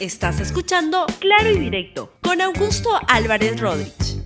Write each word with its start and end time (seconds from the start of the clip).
Estás 0.00 0.38
escuchando 0.38 1.06
Claro 1.18 1.50
y 1.50 1.58
Directo 1.58 2.12
con 2.20 2.40
Augusto 2.40 2.88
Álvarez 3.08 3.58
Rodríguez. 3.58 4.22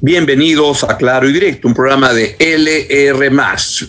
Bienvenidos 0.00 0.84
a 0.84 0.96
Claro 0.96 1.28
y 1.28 1.34
Directo, 1.34 1.68
un 1.68 1.74
programa 1.74 2.14
de 2.14 2.34
LR. 2.38 3.30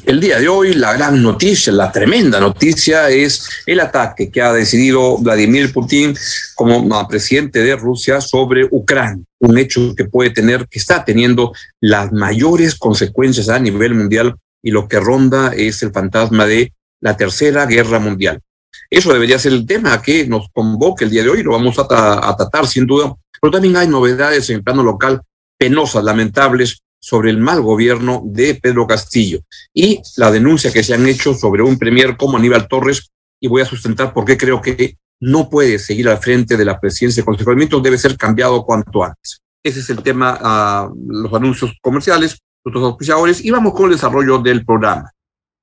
El 0.05 0.19
día 0.19 0.37
de 0.37 0.49
hoy, 0.49 0.73
la 0.73 0.91
gran 0.91 1.23
noticia, 1.23 1.71
la 1.71 1.93
tremenda 1.93 2.41
noticia 2.41 3.09
es 3.09 3.47
el 3.65 3.79
ataque 3.79 4.29
que 4.29 4.41
ha 4.41 4.51
decidido 4.51 5.17
Vladimir 5.17 5.71
Putin 5.71 6.13
como 6.55 7.07
presidente 7.07 7.59
de 7.59 7.77
Rusia 7.77 8.19
sobre 8.19 8.67
Ucrania. 8.69 9.23
Un 9.39 9.57
hecho 9.57 9.95
que 9.95 10.03
puede 10.03 10.31
tener, 10.31 10.67
que 10.67 10.79
está 10.79 11.05
teniendo 11.05 11.53
las 11.79 12.11
mayores 12.11 12.75
consecuencias 12.75 13.47
a 13.47 13.59
nivel 13.59 13.95
mundial 13.95 14.35
y 14.61 14.71
lo 14.71 14.89
que 14.89 14.99
ronda 14.99 15.53
es 15.55 15.81
el 15.83 15.93
fantasma 15.93 16.45
de 16.45 16.73
la 16.99 17.15
Tercera 17.15 17.65
Guerra 17.65 17.99
Mundial. 17.99 18.41
Eso 18.89 19.13
debería 19.13 19.39
ser 19.39 19.53
el 19.53 19.65
tema 19.65 20.01
que 20.01 20.27
nos 20.27 20.47
convoque 20.53 21.05
el 21.05 21.11
día 21.11 21.23
de 21.23 21.29
hoy, 21.29 21.43
lo 21.43 21.51
vamos 21.51 21.77
a, 21.79 22.35
tratar 22.35 22.67
sin 22.67 22.85
duda, 22.85 23.15
pero 23.41 23.51
también 23.51 23.77
hay 23.77 23.87
novedades 23.87 24.49
en 24.49 24.57
el 24.57 24.63
plano 24.63 24.83
local 24.83 25.21
penosas, 25.57 26.03
lamentables, 26.03 26.81
sobre 26.99 27.29
el 27.29 27.37
mal 27.37 27.61
gobierno 27.61 28.23
de 28.25 28.55
Pedro 28.55 28.87
Castillo 28.87 29.41
y 29.71 30.01
la 30.17 30.31
denuncia 30.31 30.73
que 30.73 30.83
se 30.83 30.95
han 30.95 31.05
hecho 31.05 31.35
sobre 31.35 31.61
un 31.61 31.77
premier 31.77 32.17
como 32.17 32.35
Aníbal 32.35 32.67
Torres 32.67 33.11
y 33.39 33.47
voy 33.47 33.61
a 33.61 33.65
sustentar 33.65 34.11
por 34.11 34.25
qué 34.25 34.35
creo 34.35 34.59
que 34.59 34.97
no 35.19 35.47
puede 35.47 35.77
seguir 35.77 36.09
al 36.09 36.17
frente 36.17 36.57
de 36.57 36.65
la 36.65 36.79
presidencia 36.79 37.21
del 37.21 37.25
Consejo 37.25 37.51
de 37.51 37.57
Ministros, 37.57 37.83
debe 37.83 37.99
ser 37.99 38.17
cambiado 38.17 38.63
cuanto 38.65 39.03
antes. 39.03 39.39
Ese 39.63 39.81
es 39.81 39.89
el 39.91 40.01
tema, 40.01 40.87
uh, 40.89 40.95
los 41.07 41.31
anuncios 41.31 41.77
comerciales, 41.79 42.39
los 42.63 42.83
auspiciadores 42.83 43.43
y 43.45 43.51
vamos 43.51 43.73
con 43.73 43.85
el 43.85 43.91
desarrollo 43.91 44.39
del 44.39 44.65
programa. 44.65 45.11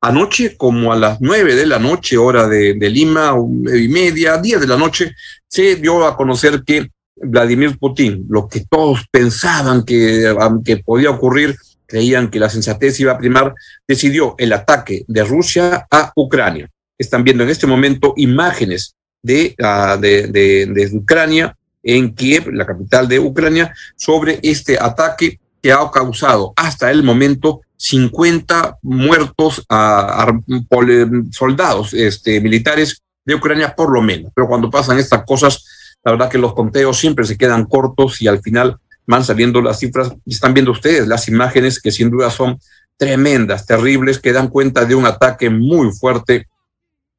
Anoche, 0.04 0.56
como 0.56 0.92
a 0.92 0.96
las 0.96 1.20
nueve 1.20 1.54
de 1.54 1.64
la 1.64 1.78
noche, 1.78 2.16
hora 2.16 2.48
de, 2.48 2.74
Lima, 2.90 3.36
nueve 3.36 3.82
y 3.82 3.88
media, 3.88 4.36
diez 4.36 4.60
de 4.60 4.66
la 4.66 4.76
noche, 4.76 5.14
se 5.46 5.76
dio 5.76 6.04
a 6.04 6.16
conocer 6.16 6.64
que 6.66 6.90
Vladimir 7.14 7.78
Putin, 7.78 8.26
lo 8.28 8.48
que 8.48 8.64
todos 8.68 9.06
pensaban 9.12 9.84
que, 9.84 10.82
podía 10.84 11.10
ocurrir, 11.10 11.54
creían 11.86 12.30
que 12.32 12.40
la 12.40 12.48
sensatez 12.48 12.98
iba 12.98 13.12
a 13.12 13.18
primar, 13.18 13.54
decidió 13.86 14.34
el 14.38 14.52
ataque 14.52 15.04
de 15.06 15.22
Rusia 15.22 15.86
a 15.88 16.12
Ucrania. 16.16 16.68
Están 16.98 17.22
viendo 17.22 17.44
en 17.44 17.50
este 17.50 17.68
momento 17.68 18.12
imágenes 18.16 18.96
de, 19.22 19.54
uh, 19.60 20.00
de, 20.00 20.90
Ucrania, 20.94 21.56
en 21.84 22.12
Kiev, 22.12 22.48
la 22.52 22.66
capital 22.66 23.06
de 23.06 23.20
Ucrania, 23.20 23.72
sobre 23.94 24.40
este 24.42 24.78
ataque 24.80 25.38
que 25.62 25.72
ha 25.72 25.90
causado 25.90 26.52
hasta 26.56 26.90
el 26.90 27.02
momento 27.02 27.62
50 27.76 28.78
muertos 28.82 29.60
uh, 29.70 31.30
soldados 31.30 31.94
este, 31.94 32.40
militares 32.40 33.02
de 33.24 33.34
Ucrania, 33.34 33.74
por 33.74 33.92
lo 33.92 34.02
menos. 34.02 34.32
Pero 34.34 34.48
cuando 34.48 34.70
pasan 34.70 34.98
estas 34.98 35.24
cosas, 35.24 35.64
la 36.04 36.12
verdad 36.12 36.28
que 36.28 36.38
los 36.38 36.54
conteos 36.54 36.98
siempre 36.98 37.24
se 37.24 37.38
quedan 37.38 37.64
cortos 37.64 38.20
y 38.20 38.26
al 38.26 38.40
final 38.40 38.76
van 39.06 39.24
saliendo 39.24 39.60
las 39.60 39.78
cifras 39.78 40.12
están 40.26 40.54
viendo 40.54 40.70
ustedes 40.70 41.08
las 41.08 41.26
imágenes 41.28 41.80
que 41.80 41.90
sin 41.90 42.08
duda 42.10 42.30
son 42.30 42.58
tremendas, 42.96 43.66
terribles, 43.66 44.20
que 44.20 44.32
dan 44.32 44.48
cuenta 44.48 44.84
de 44.84 44.94
un 44.94 45.06
ataque 45.06 45.50
muy 45.50 45.90
fuerte 45.92 46.46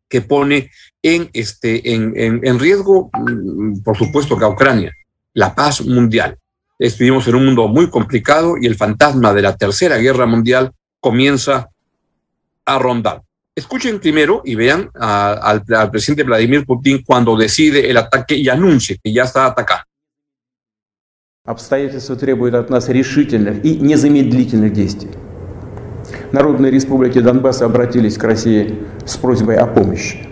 que 0.08 0.22
pone 0.22 0.72
en, 1.02 1.30
este, 1.34 1.94
en, 1.94 2.14
en, 2.16 2.40
en 2.44 2.60
riesgo, 2.60 3.10
mm, 3.14 3.82
por 3.82 3.98
supuesto, 3.98 4.38
que 4.38 4.46
a 4.46 4.50
Ucrania, 4.50 4.94
la 5.34 5.54
paz 5.54 5.82
mundial. 5.82 6.38
Estuvimos 6.83 7.27
en 7.27 7.35
un 7.35 7.47
mundo 7.47 7.69
muy 7.69 7.91
complicado 7.91 8.55
y 8.61 8.67
el 8.67 8.77
fantasma 8.77 9.35
de 9.35 9.43
la 9.43 9.57
Tercera 9.57 9.97
Guerra 9.97 10.27
Mundial 10.27 10.73
comienza 11.01 11.69
a 12.65 12.79
rondar. 12.79 13.23
Escuchen 13.55 13.99
primero 13.99 14.43
y 14.45 14.55
vean 14.55 14.89
a, 14.95 15.33
al, 15.33 15.65
al, 15.75 15.91
presidente 15.91 16.23
Vladimir 16.23 16.65
Putin 16.65 17.03
cuando 17.05 17.37
decide 17.37 17.91
el 17.91 17.97
ataque 17.97 18.37
y 18.37 18.49
anuncie 18.49 18.99
que 19.03 19.13
ya 19.13 19.25
está 19.25 19.47
atacando. 19.47 19.85
Обстоятельства 21.45 22.15
требуют 22.15 22.55
от 22.55 22.69
нас 22.69 22.91
решительных 22.91 23.65
и 23.65 23.77
незамедлительных 23.77 24.71
действий. 24.71 25.11
Народные 26.31 26.71
республики 26.71 27.21
Донбасса 27.21 27.65
обратились 27.65 28.19
к 28.19 28.25
России 28.25 28.81
с 29.07 29.17
просьбой 29.17 29.57
о 29.57 29.67
помощи. 29.67 30.29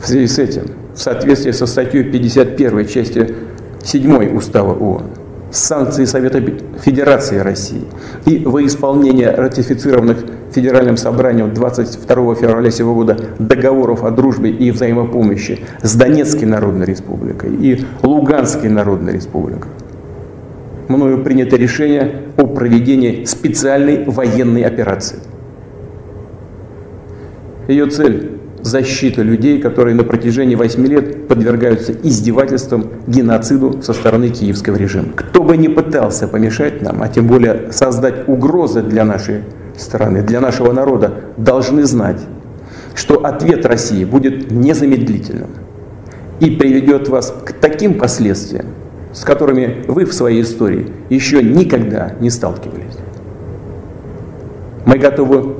В 0.00 0.06
связи 0.06 0.28
с 0.28 0.38
этим, 0.38 0.76
в 0.94 0.98
соответствии 0.98 1.50
со 1.50 1.66
статьей 1.66 2.04
51 2.04 2.86
части 2.86 3.34
7 3.83 4.35
Устава 4.35 4.73
ООН, 4.73 5.03
санкции 5.51 6.05
Совета 6.05 6.41
Федерации 6.79 7.37
России 7.37 7.83
и 8.25 8.43
во 8.45 8.65
исполнение 8.65 9.31
ратифицированных 9.31 10.17
Федеральным 10.51 10.97
собранием 10.97 11.53
22 11.53 12.35
февраля 12.35 12.71
сего 12.71 12.93
года 12.93 13.17
договоров 13.39 14.03
о 14.03 14.11
дружбе 14.11 14.49
и 14.49 14.71
взаимопомощи 14.71 15.59
с 15.81 15.95
Донецкой 15.95 16.47
Народной 16.47 16.85
Республикой 16.85 17.55
и 17.55 17.85
Луганской 18.03 18.69
Народной 18.69 19.13
Республикой. 19.13 19.71
Мною 20.87 21.23
принято 21.23 21.55
решение 21.55 22.23
о 22.37 22.47
проведении 22.47 23.23
специальной 23.25 24.05
военной 24.05 24.63
операции. 24.63 25.19
Ее 27.67 27.85
цель 27.85 28.38
защита 28.61 29.21
людей, 29.21 29.61
которые 29.61 29.95
на 29.95 30.03
протяжении 30.03 30.55
8 30.55 30.85
лет 30.87 31.27
подвергаются 31.27 31.91
издевательствам, 31.91 32.89
геноциду 33.07 33.81
со 33.81 33.93
стороны 33.93 34.29
киевского 34.29 34.75
режима. 34.75 35.13
Кто 35.15 35.43
бы 35.43 35.57
ни 35.57 35.67
пытался 35.67 36.27
помешать 36.27 36.81
нам, 36.81 37.01
а 37.01 37.07
тем 37.07 37.27
более 37.27 37.71
создать 37.71 38.27
угрозы 38.27 38.81
для 38.81 39.05
нашей 39.05 39.43
страны, 39.77 40.21
для 40.21 40.41
нашего 40.41 40.71
народа, 40.71 41.13
должны 41.37 41.83
знать, 41.85 42.21
что 42.95 43.25
ответ 43.25 43.65
России 43.65 44.03
будет 44.03 44.51
незамедлительным 44.51 45.49
и 46.39 46.51
приведет 46.51 47.07
вас 47.07 47.33
к 47.45 47.53
таким 47.53 47.95
последствиям, 47.95 48.67
с 49.13 49.23
которыми 49.23 49.83
вы 49.87 50.05
в 50.05 50.13
своей 50.13 50.41
истории 50.41 50.87
еще 51.09 51.41
никогда 51.41 52.13
не 52.19 52.29
сталкивались. 52.29 52.97
Мы 54.85 54.97
готовы 54.97 55.55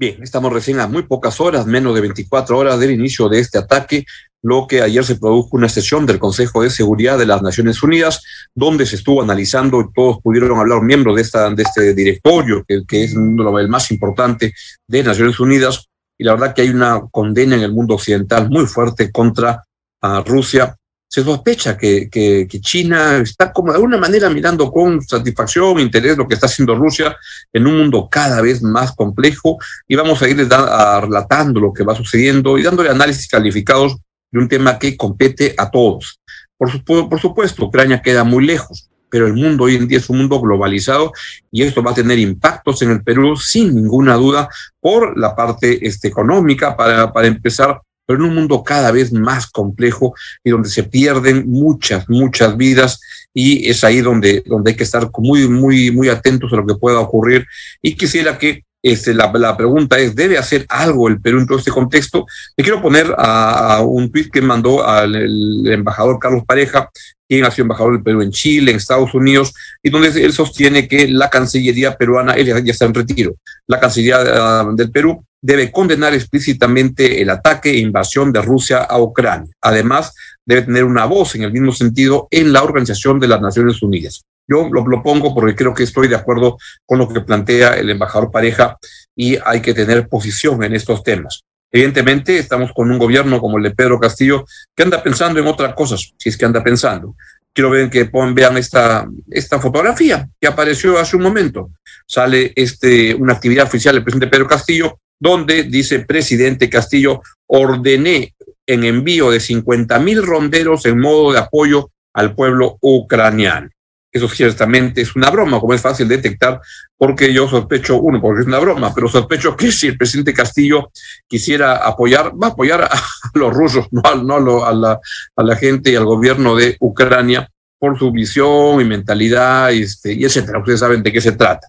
Bien, 0.00 0.22
estamos 0.22 0.50
recién 0.50 0.80
a 0.80 0.86
muy 0.86 1.02
pocas 1.02 1.42
horas, 1.42 1.66
menos 1.66 1.94
de 1.94 2.00
24 2.00 2.56
horas 2.56 2.80
del 2.80 2.92
inicio 2.92 3.28
de 3.28 3.38
este 3.38 3.58
ataque, 3.58 4.06
lo 4.40 4.66
que 4.66 4.80
ayer 4.80 5.04
se 5.04 5.16
produjo 5.16 5.58
una 5.58 5.68
sesión 5.68 6.06
del 6.06 6.18
Consejo 6.18 6.62
de 6.62 6.70
Seguridad 6.70 7.18
de 7.18 7.26
las 7.26 7.42
Naciones 7.42 7.82
Unidas, 7.82 8.22
donde 8.54 8.86
se 8.86 8.96
estuvo 8.96 9.20
analizando 9.20 9.78
y 9.78 9.92
todos 9.92 10.22
pudieron 10.22 10.58
hablar 10.58 10.80
miembros 10.80 11.16
de, 11.16 11.20
esta, 11.20 11.50
de 11.50 11.62
este 11.62 11.92
directorio, 11.92 12.64
que, 12.66 12.82
es 13.04 13.12
el 13.12 13.68
más 13.68 13.90
importante 13.90 14.54
de 14.88 15.02
Naciones 15.02 15.38
Unidas, 15.38 15.90
y 16.16 16.24
la 16.24 16.32
verdad 16.32 16.54
que 16.54 16.62
hay 16.62 16.70
una 16.70 17.02
condena 17.10 17.56
en 17.56 17.62
el 17.62 17.72
mundo 17.74 17.96
occidental 17.96 18.48
muy 18.48 18.64
fuerte 18.64 19.12
contra 19.12 19.66
uh, 20.00 20.22
Rusia 20.24 20.78
se 21.10 21.24
sospecha 21.24 21.76
que, 21.76 22.08
que, 22.08 22.46
China 22.60 23.16
está 23.18 23.52
como 23.52 23.72
de 23.72 23.78
alguna 23.78 23.98
manera 23.98 24.30
mirando 24.30 24.70
con 24.70 25.02
satisfacción, 25.02 25.80
interés 25.80 26.16
lo 26.16 26.28
que 26.28 26.34
está 26.34 26.46
haciendo 26.46 26.76
Rusia 26.76 27.16
en 27.52 27.66
un 27.66 27.78
mundo 27.78 28.08
cada 28.08 28.40
vez 28.40 28.62
más 28.62 28.92
complejo 28.94 29.58
y 29.88 29.96
vamos 29.96 30.22
a 30.22 30.28
ir 30.28 30.36
relatando 30.36 31.58
lo 31.58 31.72
que 31.72 31.82
va 31.82 31.96
sucediendo 31.96 32.56
y 32.56 32.62
dándole 32.62 32.90
análisis 32.90 33.26
calificados 33.26 33.96
de 34.30 34.38
un 34.38 34.48
tema 34.48 34.78
que 34.78 34.96
compete 34.96 35.52
a 35.58 35.68
todos. 35.68 36.20
Por, 36.56 36.70
su, 36.70 36.84
por 36.84 37.20
supuesto, 37.20 37.64
Ucrania 37.64 38.00
queda 38.00 38.22
muy 38.22 38.46
lejos, 38.46 38.88
pero 39.08 39.26
el 39.26 39.34
mundo 39.34 39.64
hoy 39.64 39.74
en 39.74 39.88
día 39.88 39.98
es 39.98 40.08
un 40.10 40.18
mundo 40.18 40.40
globalizado 40.40 41.12
y 41.50 41.64
esto 41.64 41.82
va 41.82 41.90
a 41.90 41.94
tener 41.94 42.20
impactos 42.20 42.82
en 42.82 42.92
el 42.92 43.02
Perú 43.02 43.36
sin 43.36 43.74
ninguna 43.74 44.14
duda 44.14 44.48
por 44.78 45.18
la 45.18 45.34
parte 45.34 45.84
este, 45.84 46.06
económica, 46.06 46.76
para, 46.76 47.12
para 47.12 47.26
empezar, 47.26 47.80
pero 48.10 48.24
en 48.24 48.28
un 48.28 48.34
mundo 48.34 48.64
cada 48.64 48.90
vez 48.90 49.12
más 49.12 49.46
complejo 49.46 50.16
y 50.42 50.50
donde 50.50 50.68
se 50.68 50.82
pierden 50.82 51.48
muchas, 51.48 52.08
muchas 52.08 52.56
vidas 52.56 53.00
y 53.32 53.70
es 53.70 53.84
ahí 53.84 54.00
donde, 54.00 54.42
donde 54.44 54.72
hay 54.72 54.76
que 54.76 54.82
estar 54.82 55.08
muy, 55.18 55.46
muy, 55.46 55.92
muy 55.92 56.08
atentos 56.08 56.52
a 56.52 56.56
lo 56.56 56.66
que 56.66 56.74
pueda 56.74 56.98
ocurrir. 56.98 57.46
Y 57.80 57.94
quisiera 57.94 58.36
que 58.36 58.64
este, 58.82 59.12
la, 59.14 59.56
pregunta 59.56 59.98
es, 59.98 60.14
¿debe 60.14 60.38
hacer 60.38 60.64
algo 60.68 61.08
el 61.08 61.20
Perú 61.20 61.40
en 61.40 61.46
todo 61.46 61.58
este 61.58 61.70
contexto? 61.70 62.26
Le 62.56 62.64
quiero 62.64 62.80
poner 62.80 63.14
a, 63.16 63.82
un 63.82 64.10
tuit 64.10 64.30
que 64.32 64.40
mandó 64.40 64.86
al 64.86 65.14
el 65.14 65.66
embajador 65.72 66.18
Carlos 66.18 66.44
Pareja, 66.46 66.90
quien 67.28 67.44
ha 67.44 67.50
sido 67.50 67.64
embajador 67.64 67.92
del 67.92 68.02
Perú 68.02 68.22
en 68.22 68.30
Chile, 68.30 68.70
en 68.70 68.78
Estados 68.78 69.14
Unidos, 69.14 69.54
y 69.82 69.90
donde 69.90 70.08
él 70.08 70.32
sostiene 70.32 70.88
que 70.88 71.08
la 71.08 71.28
Cancillería 71.28 71.96
peruana, 71.96 72.32
él 72.32 72.46
ya, 72.46 72.72
está 72.72 72.86
en 72.86 72.94
retiro, 72.94 73.34
la 73.66 73.78
Cancillería 73.78 74.64
uh, 74.64 74.74
del 74.74 74.90
Perú 74.90 75.24
debe 75.42 75.72
condenar 75.72 76.12
explícitamente 76.12 77.22
el 77.22 77.30
ataque 77.30 77.70
e 77.70 77.78
invasión 77.78 78.32
de 78.32 78.42
Rusia 78.42 78.78
a 78.78 79.00
Ucrania. 79.00 79.50
Además, 79.62 80.12
debe 80.44 80.62
tener 80.62 80.84
una 80.84 81.04
voz 81.04 81.34
en 81.34 81.42
el 81.42 81.52
mismo 81.52 81.72
sentido 81.72 82.28
en 82.30 82.52
la 82.52 82.62
Organización 82.62 83.20
de 83.20 83.28
las 83.28 83.40
Naciones 83.40 83.82
Unidas. 83.82 84.24
Yo 84.48 84.68
lo, 84.68 85.02
pongo 85.02 85.34
porque 85.34 85.54
creo 85.54 85.72
que 85.72 85.84
estoy 85.84 86.08
de 86.08 86.16
acuerdo 86.16 86.58
con 86.84 86.98
lo 86.98 87.08
que 87.08 87.20
plantea 87.20 87.74
el 87.74 87.88
embajador 87.88 88.30
Pareja 88.30 88.76
y 89.14 89.36
hay 89.44 89.60
que 89.62 89.74
tener 89.74 90.08
posición 90.08 90.62
en 90.64 90.74
estos 90.74 91.04
temas. 91.04 91.44
Evidentemente, 91.70 92.36
estamos 92.38 92.72
con 92.72 92.90
un 92.90 92.98
gobierno 92.98 93.40
como 93.40 93.58
el 93.58 93.62
de 93.62 93.70
Pedro 93.70 94.00
Castillo 94.00 94.44
que 94.74 94.82
anda 94.82 95.02
pensando 95.02 95.38
en 95.38 95.46
otras 95.46 95.74
cosas, 95.74 96.12
si 96.18 96.28
es 96.28 96.36
que 96.36 96.44
anda 96.44 96.64
pensando. 96.64 97.14
Quiero 97.52 97.70
ver 97.70 97.90
que 97.90 98.10
vean 98.34 98.56
esta, 98.56 99.08
esta 99.30 99.60
fotografía 99.60 100.28
que 100.40 100.48
apareció 100.48 100.98
hace 100.98 101.16
un 101.16 101.22
momento. 101.22 101.70
Sale 102.06 102.52
este, 102.56 103.14
una 103.14 103.34
actividad 103.34 103.66
oficial 103.66 103.94
del 103.94 104.02
presidente 104.02 104.30
Pedro 104.30 104.48
Castillo 104.48 104.98
donde 105.20 105.64
dice 105.64 106.00
presidente 106.00 106.70
Castillo, 106.70 107.20
ordené 107.46 108.34
en 108.72 108.84
envío 108.84 109.30
de 109.30 109.40
50 109.40 109.98
mil 109.98 110.22
ronderos 110.22 110.86
en 110.86 110.98
modo 110.98 111.32
de 111.32 111.38
apoyo 111.38 111.90
al 112.14 112.34
pueblo 112.34 112.78
ucraniano. 112.80 113.68
Eso 114.12 114.28
ciertamente 114.28 115.00
es 115.02 115.14
una 115.14 115.30
broma, 115.30 115.60
como 115.60 115.72
es 115.72 115.80
fácil 115.80 116.08
detectar, 116.08 116.60
porque 116.96 117.32
yo 117.32 117.48
sospecho, 117.48 118.00
uno, 118.00 118.20
porque 118.20 118.40
es 118.40 118.46
una 118.46 118.58
broma, 118.58 118.92
pero 118.92 119.08
sospecho 119.08 119.56
que 119.56 119.70
si 119.70 119.86
el 119.86 119.96
presidente 119.96 120.34
Castillo 120.34 120.90
quisiera 121.28 121.76
apoyar, 121.76 122.32
va 122.32 122.48
a 122.48 122.50
apoyar 122.50 122.82
a, 122.82 122.90
los 123.34 123.54
rusos, 123.54 123.86
no, 123.92 124.40
no 124.40 124.64
a, 124.64 124.74
la, 124.74 125.00
a 125.36 125.42
la 125.42 125.56
gente 125.56 125.92
y 125.92 125.96
al 125.96 126.06
gobierno 126.06 126.56
de 126.56 126.76
Ucrania 126.80 127.48
por 127.78 127.98
su 127.98 128.10
visión 128.12 128.80
y 128.80 128.84
mentalidad, 128.84 129.72
este, 129.72 130.12
y 130.12 130.24
etcétera. 130.24 130.58
Ustedes 130.58 130.80
saben 130.80 131.02
de 131.02 131.12
qué 131.12 131.20
se 131.20 131.32
trata. 131.32 131.68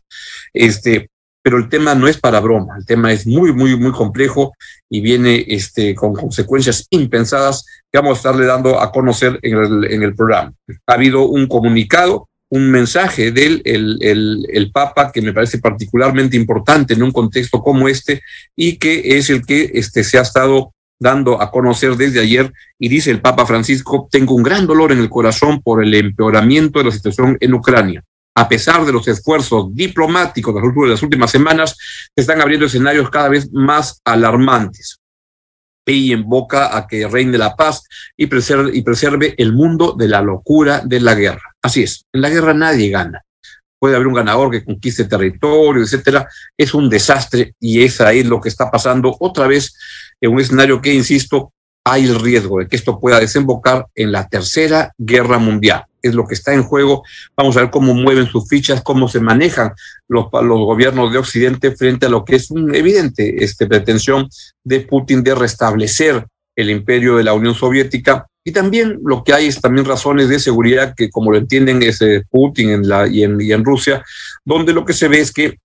Este, 0.51 1.09
pero 1.41 1.57
el 1.57 1.69
tema 1.69 1.95
no 1.95 2.07
es 2.07 2.17
para 2.17 2.39
broma, 2.39 2.75
el 2.77 2.85
tema 2.85 3.11
es 3.11 3.25
muy, 3.25 3.51
muy, 3.53 3.75
muy 3.75 3.91
complejo 3.91 4.53
y 4.89 5.01
viene 5.01 5.45
este, 5.47 5.95
con 5.95 6.13
consecuencias 6.13 6.85
impensadas 6.91 7.65
que 7.91 7.97
vamos 7.97 8.17
a 8.17 8.19
estarle 8.19 8.45
dando 8.45 8.79
a 8.79 8.91
conocer 8.91 9.39
en 9.41 9.57
el, 9.57 9.91
en 9.91 10.03
el 10.03 10.15
programa. 10.15 10.53
Ha 10.85 10.93
habido 10.93 11.23
un 11.23 11.47
comunicado, 11.47 12.29
un 12.49 12.69
mensaje 12.69 13.31
del 13.31 13.61
el, 13.65 14.45
el, 14.49 14.71
Papa 14.71 15.11
que 15.11 15.21
me 15.21 15.33
parece 15.33 15.59
particularmente 15.59 16.35
importante 16.35 16.93
en 16.93 17.03
un 17.03 17.11
contexto 17.11 17.61
como 17.61 17.88
este 17.88 18.21
y 18.55 18.77
que 18.77 19.17
es 19.17 19.29
el 19.29 19.45
que 19.45 19.71
este, 19.73 20.03
se 20.03 20.17
ha 20.17 20.21
estado 20.21 20.73
dando 20.99 21.41
a 21.41 21.49
conocer 21.49 21.95
desde 21.95 22.19
ayer 22.19 22.51
y 22.77 22.89
dice 22.89 23.09
el 23.09 23.21
Papa 23.21 23.45
Francisco, 23.45 24.07
tengo 24.11 24.35
un 24.35 24.43
gran 24.43 24.67
dolor 24.67 24.91
en 24.91 24.99
el 24.99 25.09
corazón 25.09 25.61
por 25.61 25.83
el 25.83 25.93
empeoramiento 25.95 26.79
de 26.79 26.85
la 26.85 26.91
situación 26.91 27.38
en 27.39 27.53
Ucrania 27.53 28.03
a 28.36 28.48
pesar 28.48 28.86
de 28.86 28.94
los 28.94 29.07
esfuerzos 29.07 29.74
diplomáticos 29.74 30.56
de 30.56 30.89
las 30.89 31.04
últimas 31.04 31.31
semanas, 31.31 31.75
se 32.16 32.22
están 32.22 32.42
abriendo 32.42 32.66
escenarios 32.66 33.10
cada 33.10 33.30
vez 33.30 33.51
más 33.51 34.01
alarmantes. 34.06 35.00
Y 35.86 36.16
boca 36.16 36.78
a 36.78 36.88
que 36.88 37.07
reine 37.07 37.38
la 37.38 37.56
paz 37.56 37.83
y 38.16 38.28
preserve, 38.28 38.72
y 38.74 38.81
preserve 38.83 39.36
el 39.38 39.51
mundo 39.51 39.94
de 39.98 40.07
la 40.07 40.22
locura 40.22 40.81
de 40.86 41.01
la 41.01 41.16
guerra. 41.16 41.56
Así 41.62 41.83
es, 41.83 42.06
en 42.13 42.22
la 42.22 42.30
guerra 42.30 42.54
nadie 42.54 42.89
gana. 42.89 43.22
Puede 43.78 43.95
haber 43.95 44.07
un 44.07 44.13
ganador 44.13 44.51
que 44.51 44.63
conquiste 44.63 45.06
territorio, 45.06 45.84
etcétera. 45.84 46.27
Es 46.56 46.74
un 46.74 46.88
desastre 46.88 47.56
y 47.60 47.84
esa 47.84 48.13
es 48.13 48.25
lo 48.27 48.39
que 48.39 48.50
está 48.50 48.69
pasando 48.69 49.18
otra 49.19 49.48
vez 49.48 49.75
en 50.22 50.31
un 50.31 50.39
escenario 50.39 50.80
que, 50.81 50.94
insisto, 50.94 51.51
hay 51.84 52.06
el 52.06 52.19
riesgo 52.19 52.60
de 52.60 52.68
que 52.68 52.75
esto 52.75 53.00
pueda 53.00 53.19
desembocar 53.19 53.88
en 53.95 54.12
la 54.12 54.30
tercera 54.30 54.94
guerra 55.00 55.39
mundial 55.39 55.86
es 56.01 56.13
lo 56.13 56.25
que 56.27 56.33
está 56.33 56.53
en 56.53 56.63
juego. 56.63 57.03
Vamos 57.36 57.57
a 57.57 57.62
ver 57.62 57.69
cómo 57.69 57.94
mueven 57.94 58.27
sus 58.27 58.48
fichas, 58.48 58.81
cómo 58.81 59.07
se 59.07 59.19
manejan 59.19 59.71
los, 60.07 60.30
gobiernos 60.30 61.12
de 61.12 61.19
Occidente 61.19 61.71
frente 61.75 62.06
a 62.06 62.09
lo 62.09 62.25
que 62.25 62.36
es 62.36 62.51
una 62.51 62.77
evidente 62.77 63.44
este, 63.44 63.68
pretensión 63.68 64.30
de 64.63 64.81
Putin 64.81 65.24
de 65.24 65.36
restablecer 65.36 66.25
el 66.56 66.69
imperio 66.69 67.18
de 67.18 67.24
la 67.24 67.33
Unión 67.33 67.56
Soviética. 67.56 68.27
Y 68.44 68.51
también 68.51 69.00
lo 69.03 69.24
que 69.24 69.33
hay 69.33 69.48
es 69.48 69.62
también 69.62 69.86
razones 69.86 70.30
de 70.30 70.39
seguridad 70.39 70.94
que, 70.95 71.09
como 71.09 71.31
lo 71.31 71.38
entienden, 71.38 71.83
es 71.83 72.00
Putin 72.30 72.69
en 72.71 73.13
y, 73.13 73.24
en, 73.24 73.39
y 73.39 73.51
en 73.51 73.63
Rusia, 73.63 74.03
donde 74.44 74.74
lo 74.74 74.83
que 74.83 74.94
se 74.94 75.07
ve 75.07 75.19
es 75.19 75.31
que 75.31 75.59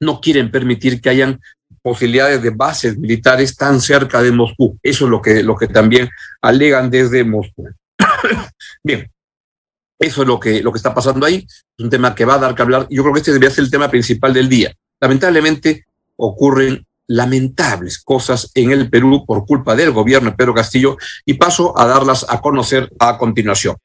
no 0.00 0.20
quieren 0.20 0.50
permitir 0.50 1.00
que 1.00 1.08
hayan 1.08 1.40
posibilidades 1.86 2.42
de 2.42 2.50
bases 2.50 2.98
militares 2.98 3.54
tan 3.54 3.80
cerca 3.80 4.20
de 4.20 4.32
Moscú. 4.32 4.76
Eso 4.82 5.04
es 5.04 5.10
lo 5.10 5.22
que, 5.22 5.42
lo 5.42 5.56
que 5.56 5.68
también 5.68 6.08
alegan 6.42 6.90
desde 6.90 7.22
Moscú. 7.22 7.68
Bien, 8.82 9.08
eso 9.98 10.22
es 10.22 10.28
lo 10.28 10.38
que, 10.38 10.62
lo 10.62 10.72
que 10.72 10.76
está 10.76 10.94
pasando 10.94 11.26
ahí. 11.26 11.46
Es 11.46 11.84
un 11.84 11.90
tema 11.90 12.14
que 12.14 12.24
va 12.24 12.34
a 12.34 12.38
dar 12.38 12.54
que 12.54 12.62
hablar. 12.62 12.86
Yo 12.90 13.02
creo 13.02 13.14
que 13.14 13.20
este 13.20 13.32
debería 13.32 13.54
ser 13.54 13.64
el 13.64 13.70
tema 13.70 13.90
principal 13.90 14.32
del 14.32 14.48
día. 14.48 14.72
Lamentablemente 15.00 15.86
ocurren 16.16 16.86
lamentables 17.08 18.02
cosas 18.02 18.50
en 18.54 18.72
el 18.72 18.90
Perú 18.90 19.24
por 19.26 19.46
culpa 19.46 19.76
del 19.76 19.92
gobierno 19.92 20.30
de 20.30 20.36
Pedro 20.36 20.54
Castillo 20.54 20.96
y 21.24 21.34
paso 21.34 21.78
a 21.78 21.86
darlas 21.86 22.26
a 22.28 22.40
conocer 22.40 22.90
a 22.98 23.16
continuación. 23.16 23.76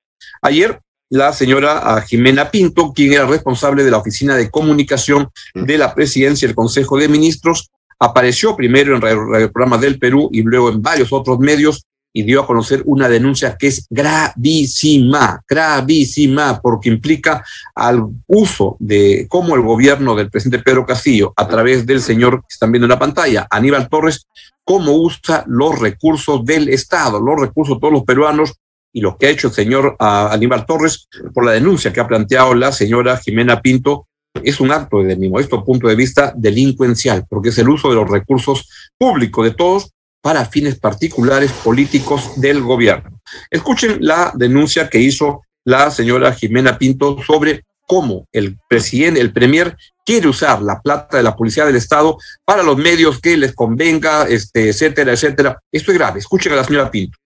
Ayer 0.42 0.80
la 1.10 1.34
señora 1.34 2.02
Jimena 2.08 2.50
Pinto, 2.50 2.94
quien 2.94 3.14
era 3.14 3.26
responsable 3.26 3.84
de 3.84 3.92
la 3.92 3.98
Oficina 3.98 4.36
de 4.36 4.50
Comunicación 4.50 5.30
de 5.54 5.78
la 5.78 5.94
Presidencia 5.94 6.46
y 6.46 6.50
el 6.50 6.56
Consejo 6.56 6.98
de 6.98 7.10
Ministros, 7.10 7.70
apareció 8.00 8.56
primero 8.56 8.96
en 8.96 9.36
el 9.36 9.52
programa 9.52 9.78
del 9.78 10.00
Perú 10.00 10.30
y 10.32 10.42
luego 10.42 10.70
en 10.70 10.82
varios 10.82 11.12
otros 11.12 11.38
medios 11.40 11.86
y 12.14 12.24
dio 12.24 12.42
a 12.42 12.48
conocer 12.48 12.84
una 12.86 13.08
denuncia 13.08 13.56
que 13.58 13.68
es 13.68 13.88
gravísima, 13.90 15.42
gravísima, 15.48 16.60
porque 16.62 16.90
implica 16.90 17.44
al 17.74 18.06
uso 18.28 18.76
de 18.80 19.28
cómo 19.30 19.56
el 19.56 19.62
gobierno 19.62 20.16
del 20.16 20.30
presidente 20.30 20.64
Pedro 20.64 20.86
Castillo, 20.86 21.34
a 21.36 21.48
través 21.48 21.86
del 21.86 22.02
señor 22.02 22.42
que 22.42 22.54
están 22.54 22.72
viendo 22.72 22.86
en 22.86 22.92
la 22.92 23.00
pantalla, 23.00 23.48
Aníbal 23.50 23.88
Torres, 23.90 24.28
cómo 24.64 24.94
usa 24.94 25.44
los 25.48 25.80
recursos 25.80 26.46
del 26.46 26.70
Estado, 26.70 27.20
los 27.20 27.40
recursos 27.40 27.78
de 27.78 27.80
todos 27.80 27.94
los 27.94 28.04
peruanos 28.04 28.54
y 28.94 29.02
lo 29.02 29.18
que 29.18 29.28
ha 29.28 29.30
hecho 29.30 29.48
el 29.48 29.54
señor 29.54 29.96
Aníbal 30.00 30.66
Torres 30.66 31.08
por 31.34 31.46
la 31.46 31.54
denuncia 31.54 31.94
que 31.94 32.02
ha 32.02 32.08
planteado 32.08 32.54
la 32.54 32.72
señora 32.72 33.18
Jimena 33.18 33.62
Pinto 33.62 34.08
es 34.44 34.60
un 34.60 34.72
acto 34.72 35.04
de 35.04 35.16
mi 35.16 35.30
modesto 35.30 35.64
punto 35.64 35.88
de 35.88 35.96
vista 35.96 36.34
delincuencial, 36.36 37.26
porque 37.30 37.50
es 37.50 37.58
el 37.58 37.70
uso 37.70 37.90
de 37.90 37.96
los 37.96 38.10
recursos 38.10 38.70
públicos 38.98 39.46
de 39.46 39.54
todos 39.54 39.92
para 40.22 40.46
fines 40.46 40.80
particulares 40.80 41.52
políticos 41.52 42.40
del 42.40 42.62
gobierno. 42.62 43.20
Escuchen 43.50 43.98
la 44.02 44.32
denuncia 44.36 44.90
que 44.90 45.00
hizo 45.00 45.42
la 45.64 45.92
señora 45.92 46.34
Jimena 46.34 46.78
Pinto 46.78 47.18
sobre 47.26 47.64
cómo 47.88 48.28
el 48.32 48.58
presidente, 48.70 49.20
el 49.20 49.34
premier, 49.34 49.76
quiere 50.06 50.28
usar 50.28 50.62
la 50.62 50.80
plata 50.82 51.18
de 51.18 51.24
la 51.24 51.36
Policía 51.36 51.66
del 51.66 51.76
Estado 51.76 52.18
para 52.46 52.64
los 52.64 52.78
medios 52.78 53.20
que 53.20 53.36
les 53.36 53.54
convenga, 53.54 54.24
este, 54.28 54.70
etcétera, 54.70 55.12
etcétera. 55.12 55.60
Esto 55.72 55.92
es 55.92 55.98
grave. 55.98 56.20
Escuchen 56.20 56.54
a 56.54 56.58
la 56.58 56.64
señora 56.64 56.90
Pinto. 56.90 57.18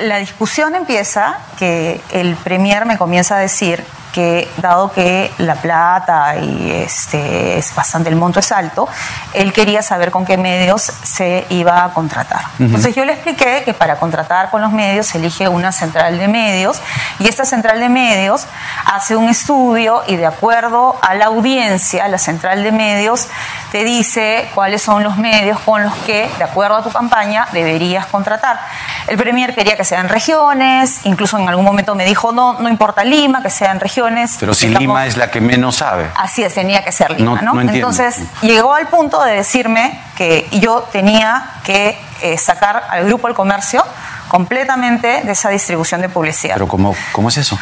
La 0.00 0.18
discusión 0.18 0.74
empieza 0.74 1.38
que 1.58 2.00
el 2.12 2.36
premier 2.36 2.86
me 2.86 2.96
comienza 2.96 3.36
a 3.36 3.40
decir 3.40 3.82
que 4.14 4.48
dado 4.58 4.92
que 4.92 5.32
la 5.38 5.56
plata 5.56 6.36
y 6.36 6.70
este 6.70 7.58
es 7.58 7.74
bastante 7.74 8.08
el 8.08 8.14
monto 8.14 8.38
es 8.38 8.52
alto, 8.52 8.88
él 9.32 9.52
quería 9.52 9.82
saber 9.82 10.12
con 10.12 10.24
qué 10.24 10.36
medios 10.36 10.82
se 10.82 11.44
iba 11.50 11.84
a 11.84 11.92
contratar. 11.92 12.42
Entonces 12.60 12.94
yo 12.94 13.04
le 13.04 13.14
expliqué 13.14 13.62
que 13.64 13.74
para 13.74 13.96
contratar 13.96 14.50
con 14.50 14.62
los 14.62 14.70
medios 14.70 15.08
se 15.08 15.18
elige 15.18 15.48
una 15.48 15.72
central 15.72 16.16
de 16.18 16.28
medios 16.28 16.80
y 17.18 17.26
esta 17.26 17.44
central 17.44 17.80
de 17.80 17.88
medios 17.88 18.46
hace 18.86 19.16
un 19.16 19.28
estudio 19.28 20.04
y 20.06 20.14
de 20.14 20.26
acuerdo 20.26 20.96
a 21.02 21.16
la 21.16 21.26
audiencia, 21.26 22.06
la 22.06 22.18
central 22.18 22.62
de 22.62 22.70
medios 22.70 23.26
te 23.72 23.82
dice 23.82 24.48
cuáles 24.54 24.80
son 24.80 25.02
los 25.02 25.16
medios 25.16 25.58
con 25.58 25.82
los 25.82 25.94
que, 26.06 26.30
de 26.38 26.44
acuerdo 26.44 26.76
a 26.76 26.82
tu 26.84 26.90
campaña, 26.90 27.48
deberías 27.52 28.06
contratar. 28.06 28.60
El 29.08 29.16
Premier 29.16 29.54
quería 29.56 29.76
que 29.76 29.84
sean 29.84 30.08
regiones, 30.08 31.00
incluso 31.04 31.36
en 31.36 31.48
algún 31.48 31.64
momento 31.64 31.96
me 31.96 32.04
dijo, 32.04 32.30
no, 32.30 32.60
no 32.60 32.68
importa 32.68 33.02
Lima, 33.02 33.42
que 33.42 33.50
sean 33.50 33.80
regiones 33.80 34.03
pero 34.38 34.54
si 34.54 34.68
Lima 34.68 35.06
es 35.06 35.16
la 35.16 35.30
que 35.30 35.40
menos 35.40 35.76
sabe. 35.76 36.10
Así 36.16 36.42
es, 36.42 36.54
tenía 36.54 36.84
que 36.84 36.92
ser 36.92 37.18
Lima, 37.18 37.40
¿no? 37.42 37.60
Entonces 37.60 38.20
llegó 38.42 38.74
al 38.74 38.88
punto 38.88 39.22
de 39.22 39.32
decirme 39.32 40.00
que 40.16 40.48
yo 40.52 40.88
tenía 40.92 41.50
que 41.64 41.98
eh, 42.22 42.38
sacar 42.38 42.84
al 42.90 43.04
grupo 43.04 43.28
El 43.28 43.34
Comercio 43.34 43.84
completamente 44.28 45.22
de 45.22 45.32
esa 45.32 45.50
distribución 45.50 46.00
de 46.00 46.08
publicidad. 46.08 46.54
¿Pero 46.54 46.68
cómo, 46.68 46.94
cómo 47.12 47.28
es 47.28 47.36
eso? 47.36 47.58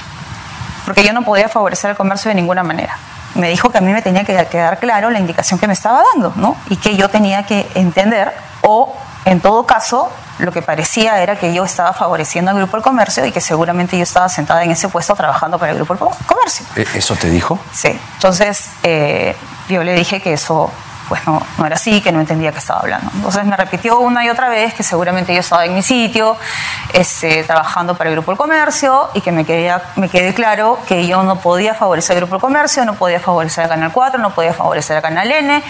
Porque 0.85 1.05
yo 1.05 1.13
no 1.13 1.23
podía 1.23 1.49
favorecer 1.49 1.91
el 1.91 1.97
comercio 1.97 2.29
de 2.29 2.35
ninguna 2.35 2.63
manera. 2.63 2.97
Me 3.35 3.49
dijo 3.49 3.71
que 3.71 3.79
a 3.79 3.81
mí 3.81 3.93
me 3.93 4.03
tenía 4.03 4.25
que 4.25 4.47
quedar 4.47 4.79
claro 4.79 5.11
la 5.11 5.19
indicación 5.19 5.59
que 5.59 5.67
me 5.67 5.73
estaba 5.73 6.03
dando, 6.13 6.33
¿no? 6.37 6.57
Y 6.69 6.77
que 6.77 6.97
yo 6.97 7.09
tenía 7.09 7.45
que 7.45 7.67
entender 7.75 8.33
o, 8.63 8.95
en 9.25 9.41
todo 9.41 9.65
caso, 9.65 10.11
lo 10.39 10.53
que 10.53 10.63
parecía 10.63 11.23
era 11.23 11.37
que 11.37 11.55
yo 11.55 11.65
estaba 11.65 11.93
favoreciendo 11.93 12.51
al 12.51 12.57
Grupo 12.59 12.77
del 12.77 12.85
Comercio 12.85 13.25
y 13.25 13.33
que 13.33 13.41
seguramente 13.41 13.97
yo 13.97 14.03
estaba 14.03 14.29
sentada 14.29 14.65
en 14.65 14.71
ese 14.71 14.89
puesto 14.89 15.15
trabajando 15.15 15.59
para 15.59 15.73
el 15.73 15.79
Grupo 15.79 15.95
del 15.95 16.27
Comercio. 16.27 16.67
¿E-, 16.77 16.99
¿Eso 16.99 17.15
te 17.17 17.31
dijo? 17.31 17.59
Sí. 17.73 17.99
Entonces, 18.15 18.71
eh, 18.83 19.37
yo 19.69 19.83
le 19.85 19.95
dije 19.95 20.21
que 20.21 20.33
eso 20.33 20.71
pues 21.13 21.27
no, 21.27 21.43
no, 21.59 21.67
era 21.67 21.75
así, 21.75 22.01
que 22.01 22.11
no 22.11 22.21
entendía 22.21 22.53
qué 22.53 22.59
estaba 22.59 22.81
hablando. 22.81 23.11
Entonces 23.15 23.45
me 23.45 23.55
repitió 23.55 23.99
una 23.99 24.25
y 24.25 24.31
otra 24.31 24.49
vez 24.49 24.73
que 24.73 24.83
seguramente 24.83 25.35
yo 25.35 25.41
estaba 25.41 25.67
en 25.67 25.75
mi 25.75 25.83
sitio, 25.83 26.39
este, 26.95 27.45
trabajando 27.45 27.95
para 27.95 28.09
el 28.09 28.17
Grupo 28.17 28.31
del 28.31 28.39
Comercio 28.39 29.11
y 29.13 29.21
que 29.21 29.31
me, 29.31 29.45
quedé, 29.45 29.75
me 29.97 30.09
quedé 30.09 30.33
claro 30.33 30.79
que 30.89 31.07
yo 31.07 31.23
no 31.23 31.39
podía 31.39 31.75
favorecer 31.75 32.17
el 32.17 32.21
Grupo 32.23 32.37
del 32.37 32.41
Comercio, 32.41 32.87
no 32.87 32.95
podía 32.95 33.21
favorecer 33.21 33.65
el 33.65 33.69
Canal 33.69 33.93
4, 33.93 34.23
no 34.23 34.31
podía 34.31 34.55
favorecer 34.55 34.97
el 34.97 35.03
Canal 35.03 35.31
N, 35.31 35.63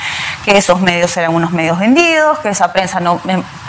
que 0.45 0.57
esos 0.57 0.81
medios 0.81 1.17
eran 1.17 1.35
unos 1.35 1.51
medios 1.51 1.77
vendidos, 1.77 2.39
que 2.39 2.51
esa 2.51 2.73
prensa 2.73 3.01
no 3.01 3.21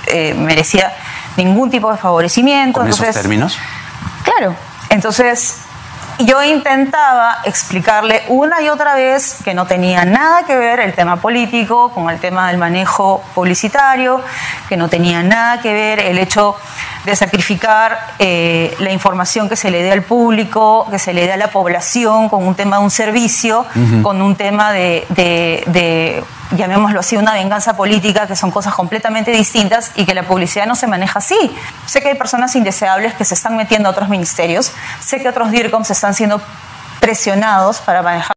eh, 0.06 0.36
merecía 0.36 0.94
ningún 1.38 1.72
tipo 1.72 1.92
de 1.92 1.98
favorecimiento. 1.98 2.82
¿Con 2.82 2.88
esos 2.88 3.10
términos? 3.16 3.58
Claro. 4.22 4.56
Entonces, 4.90 5.58
yo 6.20 6.44
intentaba 6.44 7.40
explicarle 7.44 8.24
una 8.28 8.62
y 8.62 8.70
otra 8.70 8.96
vez 8.96 9.38
que 9.44 9.54
no 9.54 9.66
tenía 9.66 10.06
nada 10.06 10.44
que 10.44 10.56
ver 10.56 10.80
el 10.80 10.94
tema 10.94 11.18
político 11.18 11.90
con 11.90 12.10
el 12.10 12.20
tema 12.20 12.50
del 12.50 12.58
manejo 12.58 13.24
publicitario, 13.34 14.22
que 14.70 14.78
no 14.78 14.90
tenía 14.90 15.24
nada 15.24 15.62
que 15.62 15.74
ver 15.74 16.00
el 16.00 16.18
hecho 16.18 16.56
de 17.06 17.16
sacrificar 17.16 18.00
eh, 18.20 18.76
la 18.80 18.92
información 18.92 19.50
que 19.50 19.56
se 19.56 19.70
le 19.72 19.84
dé 19.84 19.92
al 19.92 20.04
público, 20.04 20.88
que 20.90 21.00
se 21.00 21.14
le 21.14 21.26
dé 21.26 21.34
a 21.34 21.38
la 21.38 21.50
población 21.50 22.30
con 22.30 22.48
un 22.48 22.56
tema 22.56 22.78
de 22.78 22.84
un 22.84 22.92
servicio, 22.92 23.66
con 24.02 24.22
un 24.22 24.36
tema 24.36 24.72
de, 24.72 26.24
llamémoslo 26.56 27.00
así, 27.00 27.18
una 27.18 27.34
venganza 27.34 27.76
política, 27.76 28.28
que 28.28 28.36
son 28.36 28.52
cosas 28.52 28.74
completamente 28.74 29.32
distintas 29.32 29.92
y 29.96 30.06
que 30.06 30.14
la 30.14 30.28
publicidad 30.28 30.66
no 30.66 30.76
se 30.76 30.88
maneja 30.88 31.20
así. 31.20 31.52
Sé 31.86 32.02
que 32.02 32.10
hay 32.10 32.16
personas 32.16 32.56
indeseables 32.56 33.14
que 33.14 33.26
se 33.26 33.34
están 33.34 33.58
metiendo 33.58 33.90
a 33.90 33.92
otros 33.92 34.10
ministerios, 34.10 34.72
sé 35.02 35.22
que 35.22 35.30
otros 35.30 35.52
DIRCOMs 35.52 35.92
están 35.92 36.14
siendo 36.14 36.42
presionados 37.00 37.80
para 37.80 38.02
manejar. 38.02 38.34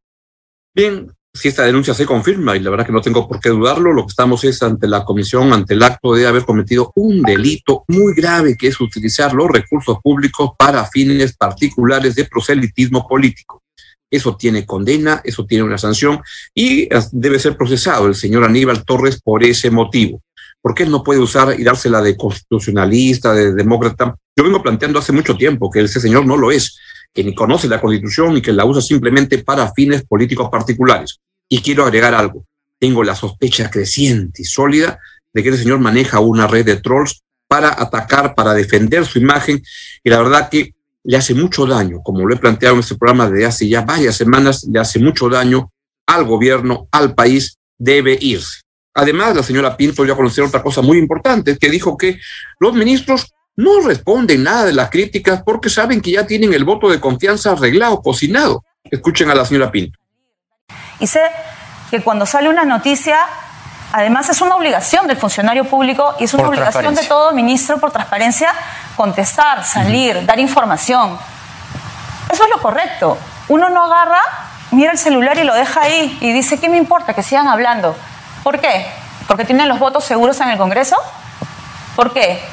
Bien, 0.75 1.11
si 1.37 1.49
esta 1.49 1.65
denuncia 1.65 1.95
se 1.95 2.07
confirma, 2.07 2.57
y 2.57 2.61
la 2.61 2.71
verdad 2.71 2.87
que 2.87 2.93
no 2.93 3.01
tengo 3.01 3.29
por 3.29 3.41
qué 3.41 3.51
dudarlo, 3.51 3.93
lo 3.93 4.03
que 4.03 4.11
estamos 4.11 4.43
es 4.45 4.63
ante 4.63 4.89
la 4.89 5.05
comisión, 5.05 5.53
ante 5.53 5.75
el 5.75 5.83
acto 5.83 6.15
de 6.15 6.27
haber 6.27 6.45
cometido 6.45 6.93
un 6.97 7.23
delito 7.23 7.85
muy 7.89 8.15
grave, 8.15 8.57
que 8.57 8.69
es 8.69 8.81
utilizar 8.81 9.35
los 9.35 9.49
recursos 9.49 9.99
públicos 10.03 10.53
para 10.59 10.85
fines 10.87 11.37
particulares 11.37 12.15
de 12.15 12.25
proselitismo 12.25 13.07
político. 13.07 13.63
Eso 14.17 14.37
tiene 14.37 14.65
condena, 14.65 15.21
eso 15.25 15.45
tiene 15.47 15.65
una 15.65 15.79
sanción 15.79 16.21
y 16.55 16.89
debe 17.13 17.39
ser 17.39 17.57
procesado 17.57 18.07
el 18.07 18.15
señor 18.15 18.45
Aníbal 18.45 18.85
Torres 18.85 19.21
por 19.21 19.45
ese 19.45 19.71
motivo. 19.71 20.23
Porque 20.61 20.83
él 20.83 20.91
no 20.91 21.05
puede 21.05 21.21
usar 21.21 21.55
y 21.59 21.63
dársela 21.63 22.01
de 22.01 22.17
constitucionalista, 22.17 23.33
de 23.33 23.55
demócrata. 23.55 24.17
Yo 24.35 24.45
vengo 24.45 24.63
planteando 24.63 24.99
hace 24.99 25.13
mucho 25.13 25.37
tiempo 25.37 25.71
que 25.71 25.81
ese 25.81 26.01
señor 26.01 26.27
no 26.27 26.37
lo 26.37 26.51
es, 26.51 26.77
que 27.15 27.23
ni 27.23 27.35
conoce 27.35 27.69
la 27.69 27.81
constitución 27.81 28.37
y 28.37 28.43
que 28.43 28.53
la 28.53 28.65
usa 28.65 28.83
simplemente 28.83 29.39
para 29.39 29.73
fines 29.73 30.05
políticos 30.05 30.49
particulares. 30.51 31.19
Y 31.49 31.61
quiero 31.61 31.85
agregar 31.85 32.15
algo. 32.15 32.45
Tengo 32.79 33.05
la 33.05 33.15
sospecha 33.15 33.71
creciente 33.71 34.43
y 34.43 34.45
sólida 34.45 34.99
de 35.33 35.43
que 35.43 35.51
ese 35.51 35.59
señor 35.59 35.79
maneja 35.79 36.21
una 36.21 36.47
red 36.47 36.65
de 36.65 36.77
trolls 36.77 37.23
para 37.49 37.81
atacar, 37.81 38.35
para 38.35 38.55
defender 38.55 39.07
su 39.07 39.19
imagen. 39.19 39.63
Y 40.03 40.11
la 40.11 40.19
verdad 40.19 40.49
que 40.51 40.75
le 41.07 41.17
hace 41.17 41.35
mucho 41.35 41.67
daño, 41.67 42.03
como 42.03 42.27
lo 42.27 42.35
he 42.35 42.39
planteado 42.39 42.75
en 42.75 42.81
este 42.81 42.97
programa 42.97 43.31
desde 43.31 43.47
hace 43.47 43.69
ya 43.69 43.83
varias 43.83 44.17
semanas, 44.17 44.67
le 44.69 44.81
hace 44.81 44.99
mucho 44.99 45.29
daño 45.29 45.71
al 46.05 46.25
gobierno, 46.25 46.89
al 46.91 47.15
país, 47.15 47.59
debe 47.79 48.19
irse. 48.21 48.63
Además, 48.93 49.37
la 49.37 49.43
señora 49.45 49.77
Pinto 49.77 50.05
ya 50.05 50.17
conoció 50.17 50.45
otra 50.45 50.63
cosa 50.63 50.83
muy 50.83 50.99
importante, 50.99 51.57
que 51.59 51.71
dijo 51.71 51.97
que 51.97 52.19
los 52.59 52.75
ministros 52.75 53.33
no 53.55 53.81
responden 53.83 54.43
nada 54.43 54.65
de 54.65 54.73
las 54.73 54.91
críticas 54.91 55.43
porque 55.45 55.71
saben 55.71 56.01
que 56.01 56.11
ya 56.11 56.27
tienen 56.27 56.53
el 56.53 56.65
voto 56.65 56.91
de 56.91 56.99
confianza 56.99 57.53
arreglado, 57.53 58.03
cocinado. 58.03 58.65
Escuchen 58.83 59.31
a 59.31 59.35
la 59.35 59.45
señora 59.45 59.71
Pinto. 59.71 59.99
Y 60.99 61.07
sé 61.07 61.21
que 61.91 62.03
cuando 62.03 62.27
sale 62.27 62.49
una 62.49 62.65
noticia, 62.65 63.19
además 63.93 64.29
es 64.29 64.41
una 64.41 64.55
obligación 64.55 65.07
del 65.07 65.17
funcionario 65.17 65.65
público 65.65 66.15
y 66.19 66.25
es 66.25 66.35
una 66.35 66.49
obligación 66.49 66.95
de 66.95 67.05
todo 67.05 67.33
ministro 67.33 67.79
por 67.79 67.91
transparencia 67.91 68.53
contestar, 68.97 69.65
salir, 69.65 70.25
dar 70.27 70.39
información. 70.39 71.19
Eso 72.31 72.45
es 72.45 72.51
lo 72.51 72.61
correcto. 72.61 73.19
Uno 73.49 73.69
no 73.69 73.85
agarra, 73.85 74.21
mira 74.71 74.93
el 74.93 74.99
celular 74.99 75.39
y 75.39 75.45
lo 75.45 75.55
deja 75.55 75.83
ahí 75.83 76.19
y 76.21 76.33
dice, 76.33 76.59
¿qué 76.59 76.69
me 76.69 76.77
importa 76.77 77.15
que 77.15 77.23
sigan 77.23 77.49
hablando? 77.49 77.97
¿Por 78.43 78.61
qué? 78.61 78.91
¿Porque 79.27 79.45
tienen 79.45 79.69
los 79.69 79.79
votos 79.79 80.05
seguros 80.05 80.41
en 80.41 80.49
el 80.51 80.59
Congreso? 80.59 80.97
¿Por 81.95 82.13
qué? 82.13 82.45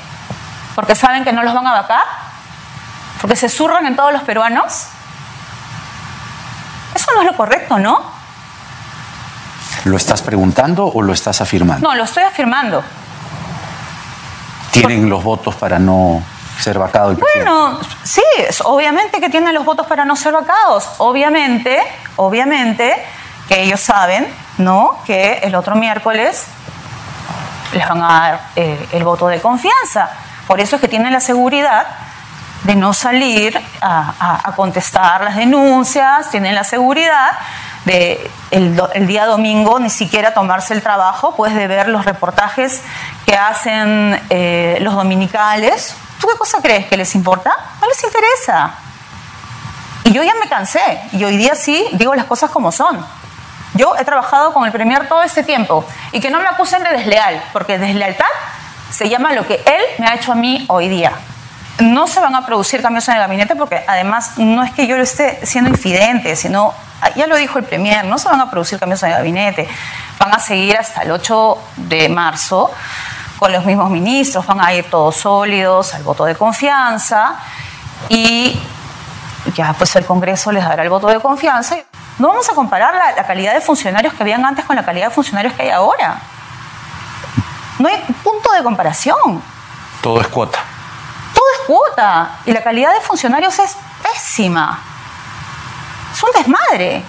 ¿Porque 0.75 0.95
saben 0.95 1.23
que 1.23 1.31
no 1.33 1.43
los 1.43 1.53
van 1.53 1.67
a 1.67 1.73
vacar? 1.73 2.03
¿Porque 3.21 3.35
se 3.35 3.49
zurran 3.49 3.85
en 3.85 3.95
todos 3.95 4.11
los 4.11 4.23
peruanos? 4.23 4.87
Eso 6.95 7.11
no 7.15 7.21
es 7.21 7.27
lo 7.27 7.37
correcto, 7.37 7.79
¿no? 7.79 8.22
¿Lo 9.85 9.97
estás 9.97 10.21
preguntando 10.21 10.85
o 10.85 11.01
lo 11.01 11.13
estás 11.13 11.41
afirmando? 11.41 11.87
No, 11.87 11.95
lo 11.95 12.03
estoy 12.03 12.23
afirmando. 12.23 12.83
¿Tienen 14.71 15.09
los 15.09 15.23
votos 15.23 15.55
para 15.55 15.77
no 15.77 16.23
ser 16.59 16.79
vacados? 16.79 17.17
Bueno, 17.19 17.79
sí, 18.03 18.23
obviamente 18.63 19.19
que 19.19 19.29
tienen 19.29 19.53
los 19.53 19.65
votos 19.65 19.85
para 19.85 20.05
no 20.05 20.15
ser 20.15 20.33
vacados. 20.33 20.89
Obviamente, 20.97 21.81
obviamente 22.15 22.93
que 23.47 23.61
ellos 23.61 23.81
saben, 23.81 24.27
¿no? 24.57 24.99
Que 25.05 25.39
el 25.43 25.55
otro 25.55 25.75
miércoles 25.75 26.45
les 27.73 27.87
van 27.87 28.01
a 28.01 28.07
dar 28.07 28.41
eh, 28.55 28.87
el 28.93 29.03
voto 29.03 29.27
de 29.27 29.41
confianza. 29.41 30.09
Por 30.47 30.59
eso 30.59 30.75
es 30.77 30.81
que 30.81 30.87
tienen 30.87 31.11
la 31.11 31.19
seguridad 31.19 31.87
de 32.63 32.75
no 32.75 32.93
salir 32.93 33.59
a, 33.81 34.53
contestar 34.55 35.21
las 35.21 35.35
denuncias, 35.35 36.29
tienen 36.31 36.55
la 36.55 36.63
seguridad 36.63 37.37
de 37.85 38.31
el, 38.53 39.07
día 39.07 39.25
domingo 39.25 39.79
ni 39.79 39.89
siquiera 39.89 40.33
tomarse 40.33 40.73
el 40.73 40.81
trabajo, 40.81 41.35
pues 41.35 41.55
de 41.55 41.67
ver 41.67 41.89
los 41.89 42.05
reportajes 42.05 42.81
que 43.25 43.35
hacen 43.35 44.21
eh, 44.29 44.77
los 44.81 44.93
dominicales. 44.93 45.95
¿Tú 46.19 46.27
qué 46.27 46.37
cosa 46.37 46.61
crees 46.61 46.85
que 46.85 46.95
les 46.95 47.15
importa? 47.15 47.51
No 47.81 47.87
les 47.87 48.03
interesa. 48.03 48.75
Y 50.05 50.11
yo 50.13 50.23
ya 50.23 50.33
me 50.35 50.47
cansé, 50.47 51.01
y 51.13 51.23
hoy 51.23 51.37
día 51.37 51.55
sí 51.55 51.85
digo 51.93 52.13
las 52.13 52.25
cosas 52.25 52.51
como 52.51 52.71
son. 52.71 53.05
Yo 53.73 53.95
he 53.97 54.05
trabajado 54.05 54.53
con 54.53 54.65
el 54.65 54.71
Premier 54.71 55.07
todo 55.07 55.23
este 55.23 55.43
tiempo 55.43 55.85
y 56.11 56.19
que 56.19 56.29
no 56.29 56.39
me 56.39 56.45
acusen 56.45 56.83
de 56.83 56.91
desleal, 56.91 57.43
porque 57.53 57.79
deslealtad 57.79 58.25
se 58.91 59.09
llama 59.09 59.33
lo 59.33 59.47
que 59.47 59.55
él 59.55 59.81
me 59.97 60.07
ha 60.07 60.15
hecho 60.15 60.31
a 60.31 60.35
mí 60.35 60.65
hoy 60.69 60.87
día 60.89 61.13
no 61.79 62.07
se 62.07 62.19
van 62.19 62.35
a 62.35 62.45
producir 62.45 62.81
cambios 62.81 63.07
en 63.07 63.15
el 63.15 63.21
gabinete 63.21 63.55
porque 63.55 63.83
además 63.87 64.37
no 64.37 64.63
es 64.63 64.71
que 64.71 64.87
yo 64.87 64.97
lo 64.97 65.03
esté 65.03 65.45
siendo 65.45 65.69
infidente, 65.69 66.35
sino, 66.35 66.73
ya 67.15 67.27
lo 67.27 67.35
dijo 67.35 67.59
el 67.59 67.65
Premier, 67.65 68.05
no 68.05 68.17
se 68.17 68.29
van 68.29 68.41
a 68.41 68.49
producir 68.49 68.79
cambios 68.79 69.01
en 69.03 69.09
el 69.09 69.15
gabinete, 69.17 69.67
van 70.19 70.33
a 70.33 70.39
seguir 70.39 70.77
hasta 70.77 71.01
el 71.01 71.11
8 71.11 71.57
de 71.77 72.09
marzo 72.09 72.71
con 73.39 73.51
los 73.51 73.65
mismos 73.65 73.89
ministros, 73.89 74.45
van 74.45 74.61
a 74.61 74.73
ir 74.73 74.89
todos 74.89 75.15
sólidos 75.17 75.93
al 75.93 76.03
voto 76.03 76.25
de 76.25 76.35
confianza 76.35 77.35
y 78.09 78.59
ya 79.55 79.73
pues 79.73 79.95
el 79.95 80.05
Congreso 80.05 80.51
les 80.51 80.63
dará 80.63 80.83
el 80.83 80.89
voto 80.89 81.07
de 81.07 81.19
confianza. 81.19 81.77
No 82.19 82.27
vamos 82.27 82.49
a 82.49 82.53
comparar 82.53 82.93
la, 82.93 83.11
la 83.13 83.25
calidad 83.25 83.53
de 83.53 83.61
funcionarios 83.61 84.13
que 84.13 84.23
habían 84.23 84.45
antes 84.45 84.65
con 84.65 84.75
la 84.75 84.85
calidad 84.85 85.07
de 85.07 85.13
funcionarios 85.13 85.53
que 85.53 85.63
hay 85.63 85.69
ahora. 85.69 86.19
No 87.79 87.89
hay 87.89 87.97
punto 88.23 88.51
de 88.51 88.63
comparación. 88.63 89.41
Todo 90.01 90.21
es 90.21 90.27
cuota 90.27 90.59
cuota 91.65 92.39
y 92.45 92.51
la 92.51 92.63
calidad 92.63 92.93
de 92.93 93.01
funcionarios 93.01 93.57
es 93.59 93.75
pésima. 94.01 94.79
Desmadre. 96.35 97.03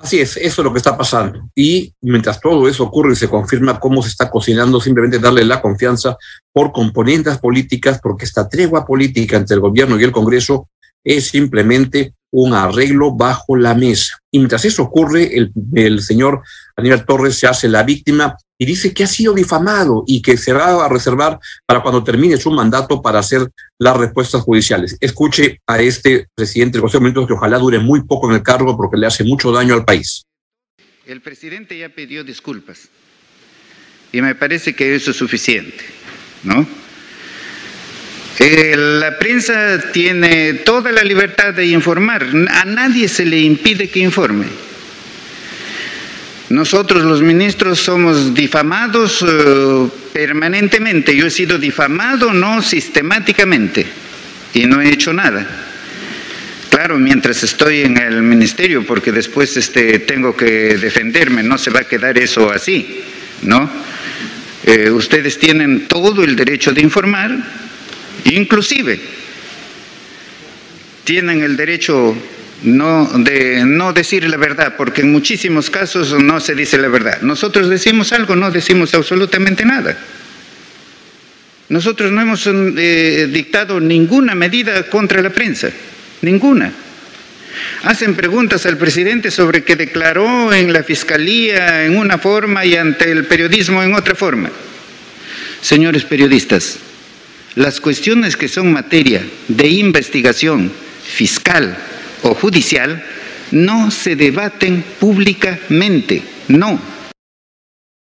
Así 0.00 0.18
es, 0.18 0.38
eso 0.38 0.62
es 0.62 0.64
lo 0.64 0.72
que 0.72 0.78
está 0.78 0.96
pasando. 0.96 1.50
Y 1.54 1.94
mientras 2.00 2.40
todo 2.40 2.66
eso 2.66 2.84
ocurre 2.84 3.12
y 3.12 3.16
se 3.16 3.28
confirma 3.28 3.78
cómo 3.78 4.02
se 4.02 4.08
está 4.08 4.30
cocinando, 4.30 4.80
simplemente 4.80 5.18
darle 5.18 5.44
la 5.44 5.60
confianza 5.60 6.16
por 6.52 6.72
componentes 6.72 7.38
políticas, 7.38 8.00
porque 8.02 8.24
esta 8.24 8.48
tregua 8.48 8.86
política 8.86 9.36
entre 9.36 9.56
el 9.56 9.60
gobierno 9.60 10.00
y 10.00 10.04
el 10.04 10.12
Congreso 10.12 10.68
es 11.04 11.28
simplemente 11.28 12.14
un 12.32 12.54
arreglo 12.54 13.12
bajo 13.12 13.56
la 13.56 13.74
mesa. 13.74 14.18
Y 14.30 14.38
mientras 14.38 14.64
eso 14.64 14.84
ocurre, 14.84 15.36
el, 15.36 15.52
el 15.74 16.00
señor 16.00 16.42
Aníbal 16.76 17.04
Torres 17.04 17.38
se 17.38 17.46
hace 17.46 17.68
la 17.68 17.82
víctima 17.82 18.36
y 18.60 18.66
dice 18.66 18.92
que 18.92 19.04
ha 19.04 19.06
sido 19.06 19.32
difamado 19.32 20.04
y 20.06 20.20
que 20.20 20.36
se 20.36 20.52
va 20.52 20.84
a 20.84 20.88
reservar 20.88 21.40
para 21.64 21.80
cuando 21.80 22.04
termine 22.04 22.36
su 22.36 22.50
mandato 22.50 23.00
para 23.00 23.18
hacer 23.18 23.48
las 23.78 23.96
respuestas 23.96 24.42
judiciales. 24.42 24.98
Escuche 25.00 25.62
a 25.66 25.80
este 25.80 26.28
presidente 26.34 26.74
del 26.74 26.82
Consejo 26.82 27.00
de 27.00 27.04
Ministros 27.04 27.26
que 27.26 27.32
ojalá 27.32 27.58
dure 27.58 27.78
muy 27.78 28.04
poco 28.04 28.28
en 28.28 28.36
el 28.36 28.42
cargo 28.42 28.76
porque 28.76 28.98
le 28.98 29.06
hace 29.06 29.24
mucho 29.24 29.50
daño 29.50 29.72
al 29.72 29.86
país. 29.86 30.26
El 31.06 31.22
presidente 31.22 31.78
ya 31.78 31.88
pidió 31.88 32.22
disculpas 32.22 32.90
y 34.12 34.20
me 34.20 34.34
parece 34.34 34.74
que 34.74 34.94
eso 34.94 35.12
es 35.12 35.16
suficiente, 35.16 35.82
¿no? 36.44 36.66
Eh, 38.40 38.76
la 38.76 39.18
prensa 39.18 39.90
tiene 39.90 40.52
toda 40.52 40.92
la 40.92 41.02
libertad 41.02 41.54
de 41.54 41.66
informar, 41.66 42.26
a 42.50 42.64
nadie 42.66 43.08
se 43.08 43.24
le 43.24 43.40
impide 43.40 43.88
que 43.88 44.00
informe. 44.00 44.69
Nosotros 46.50 47.04
los 47.04 47.22
ministros 47.22 47.78
somos 47.78 48.34
difamados 48.34 49.24
eh, 49.26 49.88
permanentemente. 50.12 51.16
Yo 51.16 51.26
he 51.26 51.30
sido 51.30 51.58
difamado 51.58 52.32
no 52.32 52.60
sistemáticamente 52.60 53.86
y 54.52 54.66
no 54.66 54.80
he 54.80 54.88
hecho 54.88 55.12
nada. 55.12 55.46
Claro, 56.68 56.98
mientras 56.98 57.44
estoy 57.44 57.82
en 57.82 57.96
el 57.98 58.22
ministerio, 58.22 58.84
porque 58.84 59.12
después 59.12 59.56
este, 59.56 60.00
tengo 60.00 60.36
que 60.36 60.76
defenderme, 60.76 61.44
no 61.44 61.56
se 61.56 61.70
va 61.70 61.80
a 61.80 61.84
quedar 61.84 62.18
eso 62.18 62.50
así, 62.50 63.00
¿no? 63.42 63.70
Eh, 64.64 64.90
ustedes 64.90 65.38
tienen 65.38 65.86
todo 65.86 66.24
el 66.24 66.34
derecho 66.34 66.72
de 66.72 66.80
informar, 66.80 67.30
inclusive 68.24 69.00
tienen 71.04 71.42
el 71.42 71.56
derecho 71.56 72.16
no, 72.62 73.06
de 73.18 73.64
no 73.64 73.92
decir 73.92 74.28
la 74.28 74.36
verdad, 74.36 74.74
porque 74.76 75.02
en 75.02 75.12
muchísimos 75.12 75.70
casos 75.70 76.12
no 76.22 76.40
se 76.40 76.54
dice 76.54 76.78
la 76.78 76.88
verdad. 76.88 77.20
Nosotros 77.22 77.68
decimos 77.68 78.12
algo, 78.12 78.36
no 78.36 78.50
decimos 78.50 78.94
absolutamente 78.94 79.64
nada. 79.64 79.96
Nosotros 81.68 82.10
no 82.10 82.20
hemos 82.20 82.46
eh, 82.46 83.28
dictado 83.32 83.80
ninguna 83.80 84.34
medida 84.34 84.82
contra 84.90 85.22
la 85.22 85.30
prensa, 85.30 85.70
ninguna. 86.22 86.72
Hacen 87.84 88.14
preguntas 88.14 88.66
al 88.66 88.76
presidente 88.76 89.30
sobre 89.30 89.64
que 89.64 89.76
declaró 89.76 90.52
en 90.52 90.72
la 90.72 90.82
fiscalía 90.82 91.84
en 91.84 91.96
una 91.96 92.18
forma 92.18 92.64
y 92.64 92.76
ante 92.76 93.10
el 93.10 93.24
periodismo 93.24 93.82
en 93.82 93.94
otra 93.94 94.14
forma. 94.14 94.50
Señores 95.60 96.04
periodistas, 96.04 96.78
las 97.54 97.80
cuestiones 97.80 98.36
que 98.36 98.48
son 98.48 98.72
materia 98.72 99.22
de 99.48 99.68
investigación 99.68 100.70
fiscal, 101.04 101.76
o 102.22 102.34
judicial 102.34 103.02
no 103.52 103.90
se 103.90 104.16
debaten 104.16 104.84
públicamente, 104.98 106.22
No. 106.48 106.78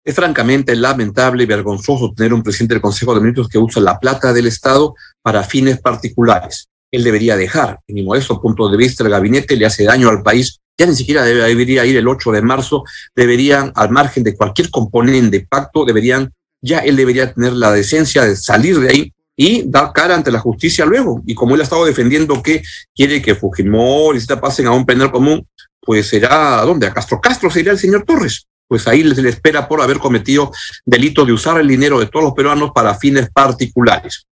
Es 0.05 0.15
francamente 0.15 0.75
lamentable 0.75 1.43
y 1.43 1.45
vergonzoso 1.45 2.13
tener 2.13 2.33
un 2.33 2.43
presidente 2.43 2.73
del 2.73 2.81
Consejo 2.81 3.13
de 3.13 3.21
Ministros 3.21 3.47
que 3.47 3.57
usa 3.57 3.81
la 3.81 3.99
plata 3.99 4.33
del 4.33 4.47
Estado 4.47 4.95
para 5.21 5.43
fines 5.43 5.79
particulares. 5.79 6.67
Él 6.91 7.05
debería 7.05 7.37
dejar, 7.37 7.79
en 7.87 7.95
mi 7.95 8.03
modesto 8.03 8.41
punto 8.41 8.67
de 8.67 8.75
vista, 8.75 9.03
el 9.03 9.11
gabinete 9.11 9.55
le 9.55 9.65
hace 9.65 9.85
daño 9.85 10.09
al 10.09 10.21
país. 10.21 10.59
Ya 10.77 10.87
ni 10.87 10.95
siquiera 10.95 11.23
debería 11.23 11.85
ir 11.85 11.95
el 11.95 12.07
8 12.07 12.31
de 12.33 12.41
marzo, 12.41 12.83
deberían, 13.15 13.71
al 13.75 13.91
margen 13.91 14.23
de 14.23 14.35
cualquier 14.35 14.69
componente 14.69 15.39
de 15.39 15.47
pacto, 15.47 15.85
deberían, 15.85 16.33
ya 16.61 16.79
él 16.79 16.97
debería 16.97 17.33
tener 17.33 17.53
la 17.53 17.71
decencia 17.71 18.23
de 18.25 18.35
salir 18.35 18.79
de 18.79 18.89
ahí 18.89 19.12
y 19.35 19.63
dar 19.69 19.91
cara 19.93 20.15
ante 20.15 20.31
la 20.31 20.39
justicia 20.39 20.85
luego. 20.85 21.21
Y 21.25 21.33
como 21.33 21.55
él 21.55 21.61
ha 21.61 21.63
estado 21.63 21.85
defendiendo 21.85 22.41
que 22.41 22.61
quiere 22.95 23.21
que 23.21 23.35
Fujimori 23.35 24.19
y 24.19 24.35
pasen 24.35 24.67
a 24.67 24.71
un 24.71 24.85
penal 24.85 25.11
común, 25.11 25.47
pues 25.81 26.07
será, 26.07 26.61
¿a 26.61 26.65
dónde? 26.65 26.87
A 26.87 26.93
Castro 26.93 27.19
Castro 27.19 27.49
sería 27.49 27.71
el 27.71 27.79
señor 27.79 28.03
Torres. 28.05 28.45
Pues 28.67 28.87
ahí 28.87 29.03
se 29.13 29.21
le 29.21 29.29
espera 29.29 29.67
por 29.67 29.81
haber 29.81 29.99
cometido 29.99 30.51
delito 30.85 31.25
de 31.25 31.33
usar 31.33 31.59
el 31.59 31.67
dinero 31.67 31.99
de 31.99 32.07
todos 32.07 32.23
los 32.23 32.33
peruanos 32.33 32.71
para 32.73 32.95
fines 32.95 33.29
particulares. 33.31 34.25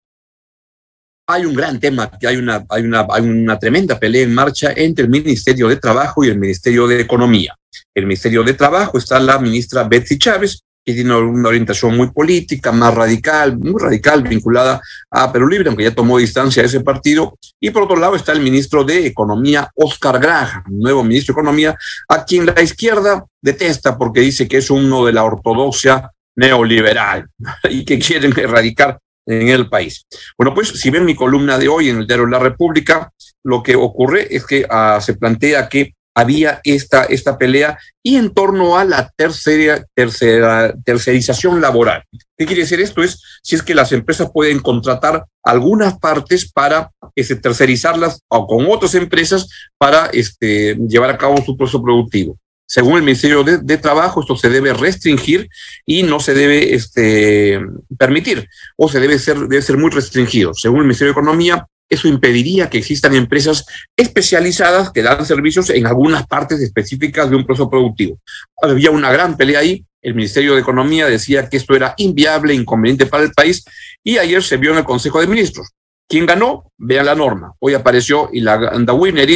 Hay 1.26 1.44
un 1.44 1.54
gran 1.54 1.78
tema, 1.78 2.10
que 2.18 2.26
hay 2.26 2.36
una, 2.36 2.64
hay 2.70 2.84
una, 2.84 3.06
hay 3.10 3.22
una 3.22 3.58
tremenda 3.58 3.98
pelea 3.98 4.22
en 4.22 4.34
marcha 4.34 4.72
entre 4.74 5.04
el 5.04 5.10
Ministerio 5.10 5.68
de 5.68 5.76
Trabajo 5.76 6.24
y 6.24 6.28
el 6.28 6.38
Ministerio 6.38 6.86
de 6.86 7.00
Economía. 7.00 7.54
El 7.94 8.06
Ministerio 8.06 8.42
de 8.42 8.54
Trabajo 8.54 8.96
está 8.96 9.18
la 9.20 9.38
ministra 9.38 9.84
Betsy 9.84 10.18
Chávez, 10.18 10.62
que 10.88 10.94
tiene 10.94 11.14
una 11.14 11.50
orientación 11.50 11.94
muy 11.94 12.10
política, 12.10 12.72
más 12.72 12.94
radical, 12.94 13.58
muy 13.58 13.78
radical, 13.78 14.22
vinculada 14.22 14.80
a 15.10 15.30
Perú 15.30 15.46
Libre, 15.46 15.68
aunque 15.68 15.84
ya 15.84 15.94
tomó 15.94 16.16
distancia 16.16 16.62
de 16.62 16.68
ese 16.68 16.80
partido. 16.80 17.36
Y 17.60 17.68
por 17.68 17.82
otro 17.82 17.96
lado 17.96 18.16
está 18.16 18.32
el 18.32 18.40
ministro 18.40 18.84
de 18.84 19.06
Economía, 19.06 19.70
Oscar 19.74 20.18
Graham, 20.18 20.64
nuevo 20.68 21.04
ministro 21.04 21.34
de 21.34 21.40
Economía, 21.42 21.76
a 22.08 22.24
quien 22.24 22.46
la 22.46 22.62
izquierda 22.62 23.22
detesta 23.42 23.98
porque 23.98 24.22
dice 24.22 24.48
que 24.48 24.56
es 24.56 24.70
uno 24.70 25.04
de 25.04 25.12
la 25.12 25.24
ortodoxia 25.24 26.10
neoliberal 26.36 27.28
y 27.68 27.84
que 27.84 27.98
quieren 27.98 28.32
erradicar 28.38 28.98
en 29.26 29.48
el 29.48 29.68
país. 29.68 30.06
Bueno, 30.38 30.54
pues 30.54 30.68
si 30.68 30.88
ven 30.88 31.04
mi 31.04 31.14
columna 31.14 31.58
de 31.58 31.68
hoy 31.68 31.90
en 31.90 31.98
el 31.98 32.06
diario 32.06 32.24
La 32.24 32.38
República, 32.38 33.12
lo 33.44 33.62
que 33.62 33.76
ocurre 33.76 34.34
es 34.34 34.46
que 34.46 34.64
uh, 34.64 35.02
se 35.02 35.18
plantea 35.18 35.68
que 35.68 35.92
había 36.18 36.60
esta, 36.64 37.04
esta 37.04 37.38
pelea 37.38 37.78
y 38.02 38.16
en 38.16 38.34
torno 38.34 38.76
a 38.76 38.84
la 38.84 39.08
tercera, 39.14 39.84
tercera, 39.94 40.74
tercerización 40.84 41.60
laboral. 41.60 42.02
¿Qué 42.36 42.44
quiere 42.44 42.62
decir 42.62 42.80
esto? 42.80 43.04
Es 43.04 43.22
si 43.40 43.54
es 43.54 43.62
que 43.62 43.72
las 43.72 43.92
empresas 43.92 44.28
pueden 44.34 44.58
contratar 44.58 45.26
algunas 45.44 45.96
partes 46.00 46.50
para 46.50 46.90
este, 47.14 47.36
tercerizarlas 47.36 48.20
o 48.26 48.48
con 48.48 48.66
otras 48.68 48.96
empresas 48.96 49.48
para 49.78 50.06
este, 50.06 50.74
llevar 50.88 51.10
a 51.10 51.18
cabo 51.18 51.36
su 51.44 51.56
proceso 51.56 51.80
productivo. 51.80 52.36
Según 52.66 52.96
el 52.96 53.04
Ministerio 53.04 53.44
de, 53.44 53.78
Trabajo, 53.78 54.20
esto 54.20 54.36
se 54.36 54.50
debe 54.50 54.74
restringir 54.74 55.48
y 55.86 56.02
no 56.02 56.18
se 56.18 56.34
debe 56.34 56.74
este, 56.74 57.60
permitir, 57.96 58.48
o 58.76 58.88
se 58.88 58.98
debe 58.98 59.20
ser, 59.20 59.38
debe 59.38 59.62
ser 59.62 59.78
muy 59.78 59.90
restringido. 59.90 60.52
Según 60.52 60.80
el 60.80 60.84
Ministerio 60.86 61.14
de 61.14 61.20
Economía, 61.20 61.64
eso 61.88 62.08
impediría 62.08 62.68
que 62.68 62.78
existan 62.78 63.14
empresas 63.14 63.64
especializadas 63.96 64.90
que 64.90 65.02
dan 65.02 65.24
servicios 65.24 65.70
en 65.70 65.86
algunas 65.86 66.26
partes 66.26 66.60
específicas 66.60 67.30
de 67.30 67.36
un 67.36 67.46
proceso 67.46 67.70
productivo. 67.70 68.18
Había 68.62 68.90
una 68.90 69.10
gran 69.10 69.36
pelea 69.36 69.60
ahí. 69.60 69.84
El 70.02 70.14
Ministerio 70.14 70.54
de 70.54 70.60
Economía 70.60 71.06
decía 71.06 71.48
que 71.48 71.56
esto 71.56 71.74
era 71.74 71.94
inviable, 71.96 72.54
inconveniente 72.54 73.06
para 73.06 73.24
el 73.24 73.32
país, 73.32 73.64
y 74.04 74.18
ayer 74.18 74.42
se 74.42 74.56
vio 74.56 74.72
en 74.72 74.78
el 74.78 74.84
Consejo 74.84 75.20
de 75.20 75.26
Ministros. 75.26 75.68
¿Quién 76.08 76.24
ganó? 76.24 76.70
Vean 76.78 77.06
la 77.06 77.14
norma. 77.14 77.52
Hoy 77.58 77.74
apareció 77.74 78.30
y 78.32 78.40
la 78.40 78.70
the 78.86 78.92
winner 78.92 79.28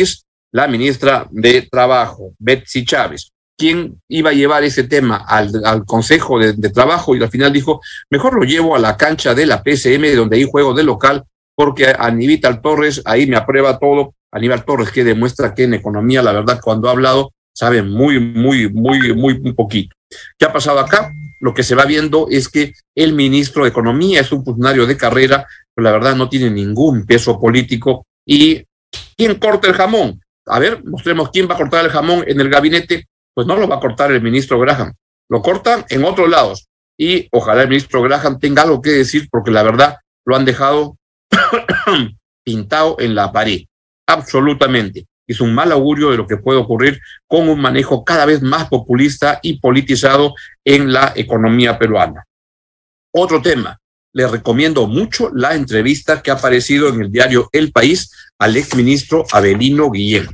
la 0.52 0.68
ministra 0.68 1.26
de 1.30 1.62
Trabajo, 1.70 2.34
Betsy 2.38 2.84
Chávez. 2.84 3.30
¿Quién 3.56 4.00
iba 4.08 4.30
a 4.30 4.34
llevar 4.34 4.64
ese 4.64 4.84
tema 4.84 5.24
al, 5.26 5.50
al 5.64 5.84
Consejo 5.84 6.38
de, 6.38 6.52
de, 6.52 6.70
Trabajo? 6.70 7.14
Y 7.14 7.22
al 7.22 7.30
final 7.30 7.52
dijo, 7.52 7.80
mejor 8.10 8.34
lo 8.34 8.44
llevo 8.44 8.76
a 8.76 8.78
la 8.78 8.96
cancha 8.96 9.34
de 9.34 9.46
la 9.46 9.62
PCM, 9.62 10.14
donde 10.14 10.36
hay 10.36 10.44
juego 10.44 10.74
de 10.74 10.84
local, 10.84 11.24
porque 11.54 11.92
Aníbal 11.98 12.60
Torres 12.60 13.02
ahí 13.04 13.26
me 13.26 13.36
aprueba 13.36 13.78
todo. 13.78 14.14
Aníbal 14.30 14.64
Torres 14.64 14.90
que 14.90 15.04
demuestra 15.04 15.54
que 15.54 15.64
en 15.64 15.74
economía, 15.74 16.22
la 16.22 16.32
verdad, 16.32 16.60
cuando 16.62 16.88
ha 16.88 16.92
hablado, 16.92 17.32
sabe 17.54 17.82
muy, 17.82 18.18
muy, 18.18 18.70
muy, 18.70 19.14
muy, 19.14 19.38
muy 19.38 19.52
poquito. 19.52 19.94
¿Qué 20.38 20.44
ha 20.44 20.52
pasado 20.52 20.78
acá? 20.78 21.12
Lo 21.40 21.52
que 21.54 21.62
se 21.62 21.74
va 21.74 21.84
viendo 21.84 22.28
es 22.30 22.48
que 22.48 22.72
el 22.94 23.14
ministro 23.14 23.64
de 23.64 23.70
Economía 23.70 24.20
es 24.20 24.32
un 24.32 24.44
funcionario 24.44 24.86
de 24.86 24.96
carrera, 24.96 25.46
pero 25.74 25.84
la 25.84 25.92
verdad 25.92 26.14
no 26.14 26.28
tiene 26.28 26.50
ningún 26.50 27.04
peso 27.04 27.40
político. 27.40 28.06
¿Y 28.24 28.64
quién 29.16 29.38
corta 29.38 29.68
el 29.68 29.74
jamón? 29.74 30.20
A 30.46 30.58
ver, 30.58 30.84
mostremos 30.84 31.30
quién 31.30 31.48
va 31.48 31.54
a 31.54 31.58
cortar 31.58 31.84
el 31.84 31.90
jamón 31.90 32.24
en 32.26 32.40
el 32.40 32.48
gabinete. 32.48 33.06
Pues 33.34 33.46
no 33.46 33.56
lo 33.56 33.66
va 33.66 33.76
a 33.76 33.80
cortar 33.80 34.12
el 34.12 34.22
ministro 34.22 34.58
Graham, 34.60 34.92
lo 35.28 35.40
cortan 35.40 35.84
en 35.88 36.04
otros 36.04 36.28
lados. 36.28 36.68
Y 36.98 37.26
ojalá 37.32 37.62
el 37.62 37.68
ministro 37.68 38.02
Graham 38.02 38.38
tenga 38.38 38.62
algo 38.62 38.82
que 38.82 38.90
decir, 38.90 39.28
porque 39.30 39.50
la 39.50 39.62
verdad 39.62 39.96
lo 40.26 40.36
han 40.36 40.44
dejado 40.44 40.96
pintado 42.44 42.96
en 42.98 43.14
la 43.14 43.32
pared, 43.32 43.62
absolutamente. 44.06 45.06
Es 45.26 45.40
un 45.40 45.54
mal 45.54 45.72
augurio 45.72 46.10
de 46.10 46.16
lo 46.16 46.26
que 46.26 46.36
puede 46.36 46.58
ocurrir 46.58 47.00
con 47.26 47.48
un 47.48 47.60
manejo 47.60 48.04
cada 48.04 48.26
vez 48.26 48.42
más 48.42 48.68
populista 48.68 49.38
y 49.42 49.60
politizado 49.60 50.34
en 50.64 50.92
la 50.92 51.12
economía 51.14 51.78
peruana. 51.78 52.24
Otro 53.12 53.40
tema, 53.40 53.78
le 54.14 54.26
recomiendo 54.26 54.86
mucho 54.86 55.30
la 55.32 55.54
entrevista 55.54 56.22
que 56.22 56.30
ha 56.30 56.34
aparecido 56.34 56.88
en 56.88 57.00
el 57.00 57.10
diario 57.10 57.48
El 57.52 57.72
País 57.72 58.10
al 58.38 58.56
exministro 58.56 59.24
Abelino 59.32 59.90
Guillén. 59.90 60.28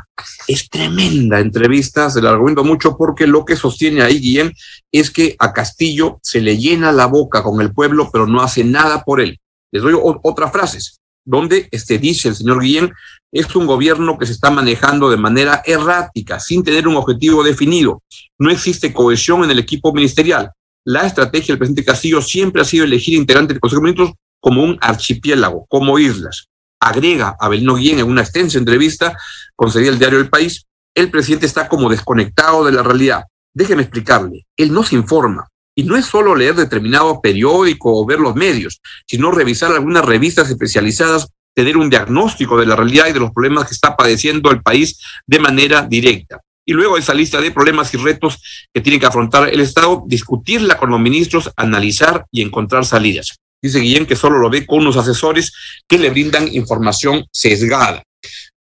Es 0.48 0.68
tremenda 0.68 1.38
entrevista, 1.38 2.10
se 2.10 2.22
la 2.22 2.32
recomiendo 2.32 2.64
mucho 2.64 2.96
porque 2.96 3.26
lo 3.26 3.44
que 3.44 3.54
sostiene 3.54 4.02
ahí 4.02 4.18
Guillén 4.18 4.52
es 4.90 5.10
que 5.10 5.36
a 5.38 5.52
Castillo 5.52 6.18
se 6.22 6.40
le 6.40 6.56
llena 6.56 6.90
la 6.90 7.06
boca 7.06 7.42
con 7.42 7.60
el 7.60 7.72
pueblo, 7.72 8.10
pero 8.12 8.26
no 8.26 8.42
hace 8.42 8.64
nada 8.64 9.04
por 9.04 9.20
él. 9.20 9.38
Les 9.72 9.82
doy 9.82 9.94
otras 10.22 10.52
frases, 10.52 11.00
donde 11.24 11.68
este, 11.70 11.98
dice 11.98 12.28
el 12.28 12.34
señor 12.34 12.60
Guillén, 12.60 12.92
es 13.32 13.54
un 13.54 13.66
gobierno 13.66 14.18
que 14.18 14.26
se 14.26 14.32
está 14.32 14.50
manejando 14.50 15.10
de 15.10 15.16
manera 15.16 15.62
errática, 15.66 16.40
sin 16.40 16.64
tener 16.64 16.88
un 16.88 16.96
objetivo 16.96 17.42
definido. 17.42 18.02
No 18.38 18.50
existe 18.50 18.92
cohesión 18.92 19.44
en 19.44 19.50
el 19.50 19.58
equipo 19.58 19.92
ministerial. 19.92 20.50
La 20.84 21.06
estrategia 21.06 21.52
del 21.52 21.58
presidente 21.58 21.84
Castillo 21.84 22.22
siempre 22.22 22.62
ha 22.62 22.64
sido 22.64 22.84
elegir 22.84 23.14
integrantes 23.14 23.54
del 23.54 23.60
Consejo 23.60 23.82
de 23.82 23.92
Ministros 23.92 24.12
como 24.40 24.62
un 24.62 24.78
archipiélago, 24.80 25.66
como 25.68 25.98
islas. 25.98 26.46
Agrega 26.80 27.36
Abelino 27.38 27.74
Guillén 27.74 27.98
en 27.98 28.06
una 28.06 28.22
extensa 28.22 28.56
entrevista 28.56 29.16
concedida 29.54 29.90
al 29.90 29.98
diario 29.98 30.20
El 30.20 30.30
País, 30.30 30.64
el 30.94 31.10
presidente 31.10 31.46
está 31.46 31.68
como 31.68 31.90
desconectado 31.90 32.64
de 32.64 32.72
la 32.72 32.82
realidad. 32.82 33.24
Déjeme 33.54 33.82
explicarle, 33.82 34.46
él 34.56 34.72
no 34.72 34.82
se 34.82 34.94
informa, 34.94 35.48
y 35.78 35.84
no 35.84 35.96
es 35.96 36.06
solo 36.06 36.34
leer 36.34 36.56
determinado 36.56 37.20
periódico 37.20 37.94
o 37.94 38.04
ver 38.04 38.18
los 38.18 38.34
medios, 38.34 38.80
sino 39.06 39.30
revisar 39.30 39.70
algunas 39.70 40.04
revistas 40.04 40.50
especializadas, 40.50 41.28
tener 41.54 41.76
un 41.76 41.88
diagnóstico 41.88 42.58
de 42.58 42.66
la 42.66 42.74
realidad 42.74 43.06
y 43.06 43.12
de 43.12 43.20
los 43.20 43.30
problemas 43.30 43.68
que 43.68 43.74
está 43.74 43.94
padeciendo 43.94 44.50
el 44.50 44.60
país 44.60 45.00
de 45.24 45.38
manera 45.38 45.82
directa. 45.82 46.40
Y 46.66 46.72
luego 46.72 46.98
esa 46.98 47.14
lista 47.14 47.40
de 47.40 47.52
problemas 47.52 47.94
y 47.94 47.96
retos 47.96 48.42
que 48.74 48.80
tiene 48.80 48.98
que 48.98 49.06
afrontar 49.06 49.50
el 49.50 49.60
Estado, 49.60 50.02
discutirla 50.04 50.78
con 50.78 50.90
los 50.90 50.98
ministros, 50.98 51.48
analizar 51.54 52.26
y 52.32 52.42
encontrar 52.42 52.84
salidas. 52.84 53.36
Dice 53.62 53.78
Guillén 53.78 54.04
que 54.04 54.16
solo 54.16 54.40
lo 54.40 54.50
ve 54.50 54.66
con 54.66 54.80
unos 54.80 54.96
asesores 54.96 55.52
que 55.86 55.98
le 55.98 56.10
brindan 56.10 56.52
información 56.52 57.24
sesgada. 57.30 58.02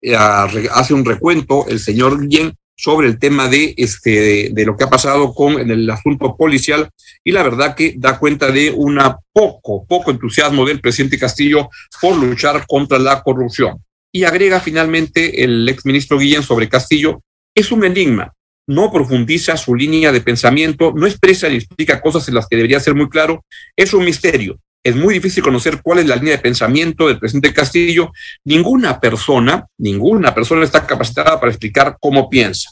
Eh, 0.03 0.15
hace 0.15 0.93
un 0.93 1.03
recuento 1.03 1.65
el 1.67 1.79
señor 1.79 2.21
Guillén 2.21 2.53
sobre 2.77 3.07
el 3.07 3.17
tema 3.17 3.47
de, 3.49 3.73
este, 3.75 4.51
de 4.53 4.65
lo 4.65 4.77
que 4.77 4.83
ha 4.83 4.89
pasado 4.89 5.33
con 5.33 5.59
el 5.59 5.89
asunto 5.89 6.37
policial 6.37 6.89
y 7.23 7.31
la 7.31 7.41
verdad 7.41 7.75
que 7.75 7.95
da 7.97 8.19
cuenta 8.19 8.51
de 8.51 8.71
una 8.71 9.17
poco, 9.33 9.85
poco 9.85 10.11
entusiasmo 10.11 10.65
del 10.65 10.79
presidente 10.79 11.17
Castillo 11.17 11.69
por 11.99 12.15
luchar 12.15 12.65
contra 12.67 12.99
la 12.99 13.21
corrupción. 13.23 13.83
Y 14.11 14.23
agrega 14.23 14.59
finalmente 14.59 15.43
el 15.43 15.67
exministro 15.67 16.19
Guillén 16.19 16.43
sobre 16.43 16.69
Castillo, 16.69 17.21
es 17.55 17.71
un 17.71 17.83
enigma, 17.83 18.33
no 18.67 18.91
profundiza 18.91 19.57
su 19.57 19.73
línea 19.73 20.11
de 20.11 20.21
pensamiento, 20.21 20.93
no 20.95 21.07
expresa 21.07 21.49
ni 21.49 21.55
explica 21.55 21.99
cosas 21.99 22.27
en 22.27 22.35
las 22.35 22.47
que 22.47 22.57
debería 22.57 22.79
ser 22.79 22.93
muy 22.93 23.09
claro, 23.09 23.43
es 23.75 23.93
un 23.93 24.05
misterio 24.05 24.59
es 24.87 24.95
muy 24.95 25.15
difícil 25.15 25.43
conocer 25.43 25.81
cuál 25.81 25.99
es 25.99 26.07
la 26.07 26.15
línea 26.15 26.37
de 26.37 26.41
pensamiento 26.41 27.07
del 27.07 27.19
presidente 27.19 27.53
Castillo. 27.53 28.13
Ninguna 28.45 29.01
persona, 29.01 29.67
ninguna 29.77 30.33
persona 30.33 30.63
está 30.63 30.87
capacitada 30.87 31.37
para 31.37 31.51
explicar 31.51 31.97
cómo 31.99 32.29
piensa. 32.29 32.69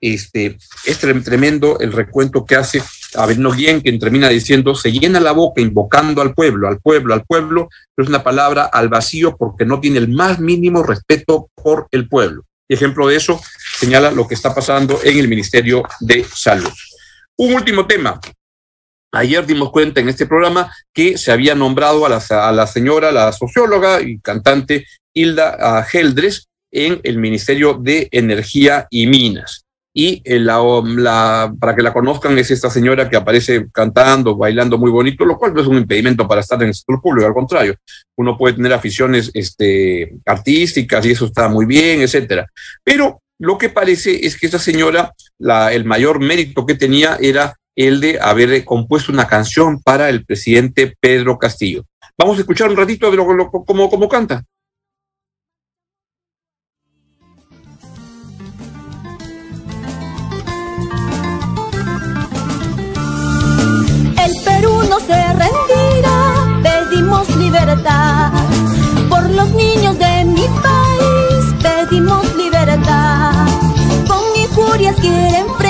Este, 0.00 0.56
es 0.86 0.98
tremendo 0.98 1.78
el 1.78 1.92
recuento 1.92 2.46
que 2.46 2.56
hace 2.56 2.82
Abelino 3.16 3.52
Guillén, 3.52 3.82
quien 3.82 3.98
termina 3.98 4.30
diciendo, 4.30 4.74
se 4.74 4.92
llena 4.92 5.20
la 5.20 5.32
boca 5.32 5.60
invocando 5.60 6.22
al 6.22 6.32
pueblo, 6.32 6.68
al 6.68 6.80
pueblo, 6.80 7.12
al 7.12 7.26
pueblo, 7.26 7.68
pero 7.94 8.04
es 8.04 8.08
una 8.08 8.22
palabra 8.22 8.64
al 8.64 8.88
vacío 8.88 9.36
porque 9.36 9.66
no 9.66 9.78
tiene 9.78 9.98
el 9.98 10.08
más 10.08 10.40
mínimo 10.40 10.82
respeto 10.82 11.50
por 11.54 11.86
el 11.90 12.08
pueblo. 12.08 12.44
Ejemplo 12.66 13.06
de 13.08 13.16
eso 13.16 13.38
señala 13.78 14.10
lo 14.10 14.26
que 14.26 14.34
está 14.34 14.54
pasando 14.54 14.98
en 15.04 15.18
el 15.18 15.28
Ministerio 15.28 15.82
de 16.00 16.24
Salud. 16.34 16.72
Un 17.36 17.52
último 17.52 17.86
tema, 17.86 18.18
Ayer 19.12 19.46
dimos 19.46 19.70
cuenta 19.70 20.00
en 20.00 20.08
este 20.08 20.26
programa 20.26 20.72
que 20.92 21.18
se 21.18 21.32
había 21.32 21.54
nombrado 21.54 22.06
a 22.06 22.08
la, 22.08 22.52
la 22.52 22.66
señora, 22.66 23.12
la 23.12 23.30
socióloga 23.32 24.00
y 24.00 24.18
cantante 24.18 24.86
Hilda 25.14 25.84
Geldres 25.84 26.48
en 26.70 26.98
el 27.02 27.18
Ministerio 27.18 27.74
de 27.74 28.08
Energía 28.10 28.86
y 28.90 29.06
Minas. 29.06 29.66
y 29.94 30.22
eh, 30.24 30.38
la, 30.38 31.52
para 31.60 31.76
que 31.76 31.82
la 31.82 31.92
conozcan 31.92 32.38
es 32.38 32.50
esta 32.50 32.70
señora 32.70 33.10
que 33.10 33.16
aparece 33.16 33.66
cantando, 33.72 34.36
bailando 34.36 34.78
muy 34.78 34.90
bonito, 34.90 35.24
lo 35.24 35.36
cual 35.36 35.52
no 35.52 35.60
es 35.60 35.66
un 35.66 35.76
impedimento 35.76 36.26
para 36.26 36.40
estar 36.40 36.60
en 36.62 36.68
el 36.68 36.74
sector 36.74 37.00
público, 37.02 37.26
al 37.26 37.34
contrario, 37.34 37.74
uno 38.16 38.38
puede 38.38 38.54
tener 38.54 38.72
aficiones 38.72 39.30
este, 39.34 40.14
artísticas 40.24 41.04
y 41.04 41.10
eso 41.10 41.26
está 41.26 41.48
muy 41.48 41.66
bien, 41.66 42.00
etcétera. 42.00 42.46
Pero 42.82 43.20
lo 43.38 43.58
que 43.58 43.68
parece 43.68 44.24
es 44.24 44.38
que 44.38 44.46
esta 44.46 44.58
señora, 44.58 45.12
la, 45.38 45.72
el 45.72 45.84
mayor 45.84 46.20
mérito 46.20 46.64
que 46.64 46.74
tenía 46.74 47.18
era 47.20 47.54
el 47.76 48.00
de 48.00 48.18
haber 48.20 48.64
compuesto 48.64 49.12
una 49.12 49.26
canción 49.26 49.80
para 49.80 50.08
el 50.08 50.24
presidente 50.24 50.94
Pedro 51.00 51.38
Castillo. 51.38 51.84
Vamos 52.18 52.36
a 52.36 52.40
escuchar 52.40 52.70
un 52.70 52.76
ratito 52.76 53.10
de 53.10 53.16
lo, 53.16 53.32
lo 53.32 53.50
como, 53.50 54.08
canta. 54.08 54.44
se 65.06 65.14
rendirá, 65.14 66.60
pedimos 66.62 67.28
libertad. 67.36 68.30
Por 69.08 69.28
los 69.30 69.50
niños 69.50 69.98
de 69.98 70.24
mi 70.24 70.46
país 70.62 71.44
pedimos 71.62 72.34
libertad. 72.36 73.46
Con 74.06 74.22
injurias 74.36 74.96
quieren 74.96 75.46
el 75.58 75.61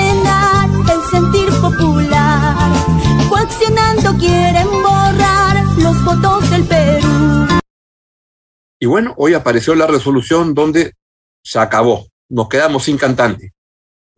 Y 8.79 8.85
bueno, 8.85 9.13
hoy 9.17 9.33
apareció 9.33 9.75
la 9.75 9.87
resolución 9.87 10.53
donde 10.53 10.93
se 11.43 11.59
acabó. 11.59 12.05
Nos 12.29 12.49
quedamos 12.49 12.83
sin 12.83 12.97
cantante 12.97 13.53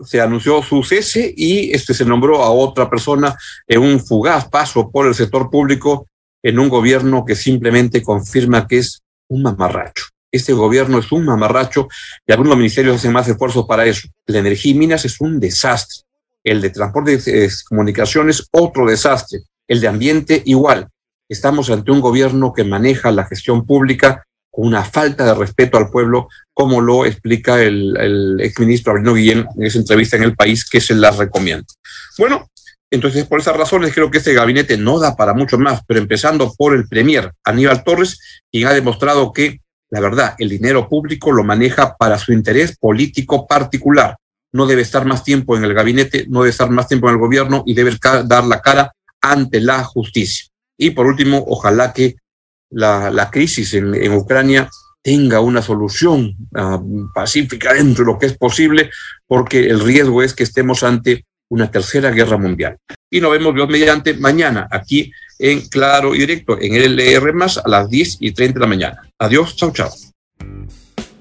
se 0.03 0.21
anunció 0.21 0.61
su 0.61 0.83
cese 0.83 1.33
y 1.35 1.73
este 1.73 1.93
se 1.93 2.05
nombró 2.05 2.43
a 2.43 2.51
otra 2.51 2.89
persona 2.89 3.35
en 3.67 3.81
un 3.81 3.99
fugaz 3.99 4.47
paso 4.49 4.89
por 4.91 5.07
el 5.07 5.15
sector 5.15 5.49
público 5.49 6.07
en 6.43 6.59
un 6.59 6.69
gobierno 6.69 7.25
que 7.25 7.35
simplemente 7.35 8.03
confirma 8.03 8.67
que 8.67 8.79
es 8.79 9.01
un 9.29 9.43
mamarracho. 9.43 10.05
Este 10.31 10.53
gobierno 10.53 10.99
es 10.99 11.11
un 11.11 11.25
mamarracho 11.25 11.87
y 12.27 12.31
algunos 12.31 12.57
ministerios 12.57 12.97
hacen 12.97 13.13
más 13.13 13.27
esfuerzos 13.27 13.65
para 13.65 13.85
eso. 13.85 14.07
La 14.27 14.39
energía 14.39 14.73
y 14.73 14.75
minas 14.75 15.05
es 15.05 15.19
un 15.21 15.39
desastre. 15.39 16.04
El 16.45 16.61
de 16.61 16.69
transporte 16.69 17.19
y 17.25 17.47
comunicaciones, 17.67 18.47
otro 18.51 18.85
desastre. 18.85 19.39
El 19.67 19.81
de 19.81 19.87
ambiente, 19.87 20.43
igual. 20.45 20.87
Estamos 21.27 21.71
ante 21.71 21.91
un 21.91 22.01
gobierno 22.01 22.53
que 22.53 22.63
maneja 22.63 23.11
la 23.11 23.25
gestión 23.25 23.65
pública 23.65 24.23
con 24.51 24.67
una 24.67 24.83
falta 24.83 25.25
de 25.25 25.33
respeto 25.33 25.77
al 25.77 25.89
pueblo, 25.89 26.29
como 26.53 26.81
lo 26.81 27.05
explica 27.05 27.61
el, 27.61 28.37
exministro 28.39 28.91
Abrino 28.91 29.15
Guillén 29.15 29.47
en 29.57 29.63
esa 29.63 29.79
entrevista 29.79 30.17
en 30.17 30.23
El 30.23 30.35
País, 30.35 30.69
que 30.69 30.79
se 30.79 30.93
la 30.93 31.09
recomienda. 31.09 31.65
Bueno, 32.19 32.47
entonces 32.91 33.25
por 33.25 33.39
esas 33.39 33.57
razones 33.57 33.91
creo 33.93 34.11
que 34.11 34.19
este 34.19 34.33
gabinete 34.33 34.77
no 34.77 34.99
da 34.99 35.15
para 35.15 35.33
mucho 35.33 35.57
más, 35.57 35.81
pero 35.87 35.99
empezando 35.99 36.53
por 36.53 36.75
el 36.75 36.87
Premier 36.87 37.31
Aníbal 37.43 37.83
Torres, 37.83 38.19
quien 38.51 38.67
ha 38.67 38.73
demostrado 38.73 39.33
que, 39.33 39.61
la 39.89 39.99
verdad, 39.99 40.35
el 40.37 40.49
dinero 40.49 40.87
público 40.87 41.31
lo 41.31 41.43
maneja 41.43 41.97
para 41.97 42.19
su 42.19 42.31
interés 42.31 42.77
político 42.77 43.47
particular. 43.47 44.15
No 44.55 44.65
debe 44.65 44.83
estar 44.83 45.05
más 45.05 45.21
tiempo 45.21 45.57
en 45.57 45.65
el 45.65 45.73
gabinete, 45.73 46.25
no 46.29 46.39
debe 46.39 46.51
estar 46.51 46.69
más 46.69 46.87
tiempo 46.87 47.09
en 47.09 47.15
el 47.15 47.19
gobierno 47.19 47.63
y 47.65 47.73
debe 47.73 47.91
dar 48.25 48.45
la 48.45 48.61
cara 48.61 48.93
ante 49.21 49.59
la 49.59 49.83
justicia. 49.83 50.47
Y 50.77 50.91
por 50.91 51.07
último, 51.07 51.43
ojalá 51.45 51.91
que 51.91 52.15
la, 52.69 53.29
crisis 53.31 53.73
en, 53.73 54.13
Ucrania 54.13 54.69
tenga 55.03 55.41
una 55.41 55.61
solución 55.61 56.35
uh, 56.51 57.13
pacífica 57.13 57.73
dentro 57.73 58.05
de 58.05 58.13
lo 58.13 58.17
que 58.17 58.27
es 58.27 58.37
posible, 58.37 58.89
porque 59.27 59.67
el 59.67 59.81
riesgo 59.81 60.23
es 60.23 60.33
que 60.33 60.43
estemos 60.43 60.83
ante 60.83 61.25
una 61.49 61.69
tercera 61.69 62.09
guerra 62.11 62.37
mundial. 62.37 62.77
Y 63.11 63.19
nos 63.19 63.31
vemos 63.31 63.53
Dios 63.53 63.67
mediante 63.67 64.13
mañana 64.13 64.69
aquí 64.71 65.11
en 65.37 65.67
Claro 65.67 66.15
y 66.15 66.19
Directo, 66.19 66.57
en 66.59 66.75
LR 66.75 67.33
más 67.33 67.57
a 67.57 67.67
las 67.67 67.89
10 67.89 68.17
y 68.21 68.31
30 68.31 68.53
de 68.53 68.59
la 68.59 68.67
mañana. 68.67 69.01
Adiós, 69.19 69.55
chao, 69.55 69.71
chao. 69.71 69.91